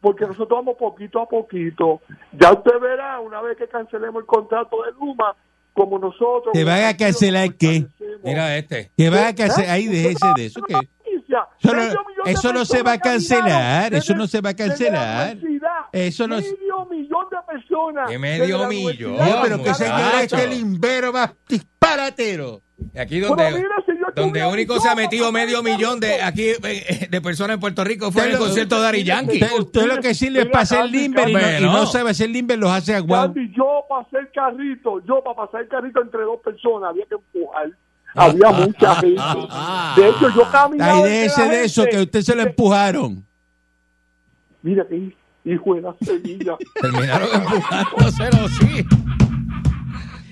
porque 0.00 0.24
nosotros 0.26 0.58
vamos 0.58 0.76
poquito 0.76 1.20
a 1.20 1.28
poquito. 1.28 2.00
Ya 2.32 2.52
usted 2.52 2.78
verá, 2.80 3.20
una 3.20 3.40
vez 3.40 3.56
que 3.56 3.68
cancelemos 3.68 4.20
el 4.22 4.26
contrato 4.26 4.82
de 4.82 4.90
Luma, 4.92 5.34
como 5.72 5.98
nosotros... 5.98 6.52
¿Te 6.52 6.64
van 6.64 6.84
a 6.84 6.96
cancelar 6.96 7.54
qué? 7.54 7.86
Mira 8.22 8.56
este. 8.56 8.90
Que 8.96 9.10
va 9.10 9.28
a 9.28 9.34
cancelar, 9.34 9.70
ahí 9.70 9.86
déjese 9.88 10.26
de 10.36 10.46
eso. 10.46 10.60
que 10.62 10.74
Eso 10.74 11.74
no- 11.74 11.82
eso 12.26 12.52
no 12.52 12.64
se 12.64 12.82
va 12.82 12.92
a 12.92 12.98
cancelar, 12.98 13.94
eso 13.94 14.14
no 14.14 14.26
se 14.26 14.40
va 14.40 14.50
a 14.50 14.54
cancelar. 14.54 15.36
Eso 15.92 16.26
no 16.28 16.40
se- 16.40 16.50
Medio 16.52 16.86
millón 16.90 17.26
de 17.30 17.36
personas. 17.46 18.10
¿Qué 18.10 18.18
medio 18.18 18.68
millón? 18.68 19.16
pero 19.42 19.62
que 19.62 19.74
señor 19.74 19.98
es 20.00 20.06
muchacho. 20.14 20.36
que 20.36 20.44
el 20.44 20.52
imbero 20.54 21.12
más 21.12 21.30
disparatero. 21.48 22.62
Y 22.94 22.98
Aquí 22.98 23.20
Pero 23.20 23.28
donde, 23.28 23.50
mira, 23.52 23.76
donde 24.14 24.44
único 24.46 24.80
se 24.80 24.88
ha 24.88 24.94
metido 24.94 25.30
para 25.30 25.32
medio 25.32 25.62
hacer 25.62 25.62
millón 25.62 26.00
de 26.00 26.22
aquí 26.22 26.50
eh, 26.62 27.08
de 27.10 27.20
personas 27.20 27.54
en 27.54 27.60
Puerto 27.60 27.84
Rico 27.84 28.10
fue 28.12 28.24
en 28.26 28.32
el 28.32 28.38
concierto 28.38 28.80
de 28.80 28.88
Ari 28.88 29.04
Yankee. 29.04 29.40
Usted, 29.58 29.86
lo 29.86 29.96
que 30.00 30.14
sirve 30.14 30.40
es 30.42 30.46
para 30.46 30.62
hacer 30.62 30.86
limber 30.90 31.28
y 31.28 31.32
no, 31.34 31.40
y 31.40 31.62
no 31.62 31.72
Bueno. 31.72 31.86
sabe 31.86 32.10
hacer 32.10 32.30
limber, 32.30 32.58
los 32.58 32.70
hace 32.70 32.94
aguado. 32.94 33.34
Yo 33.56 33.84
pasé 33.88 34.18
el 34.18 34.30
carrito, 34.32 35.02
yo 35.06 35.22
para 35.22 35.36
pasar 35.36 35.62
el 35.62 35.68
carrito 35.68 36.00
entre 36.02 36.22
dos 36.22 36.40
personas 36.44 36.90
había 36.90 37.04
que 37.06 37.14
empujar. 37.14 37.70
Había 38.14 38.50
mucha 38.50 38.94
gente. 38.96 39.20
De 39.96 40.08
hecho, 40.08 40.28
yo 40.36 40.50
caminaba. 40.52 40.92
Ay, 40.94 41.02
entre 41.02 41.10
déjese 41.10 41.40
la 41.42 41.48
de 41.48 41.64
eso, 41.64 41.84
que 41.90 42.00
usted 42.02 42.20
se 42.20 42.34
lo 42.36 42.42
empujaron. 42.42 43.24
Mira 44.60 44.86
qué 44.88 45.16
hijo 45.44 45.74
de 45.74 45.80
la 45.80 45.94
semilla. 46.02 46.56
Terminaron 46.80 47.28
empujándoselo, 47.34 48.48
sí. 48.48 48.84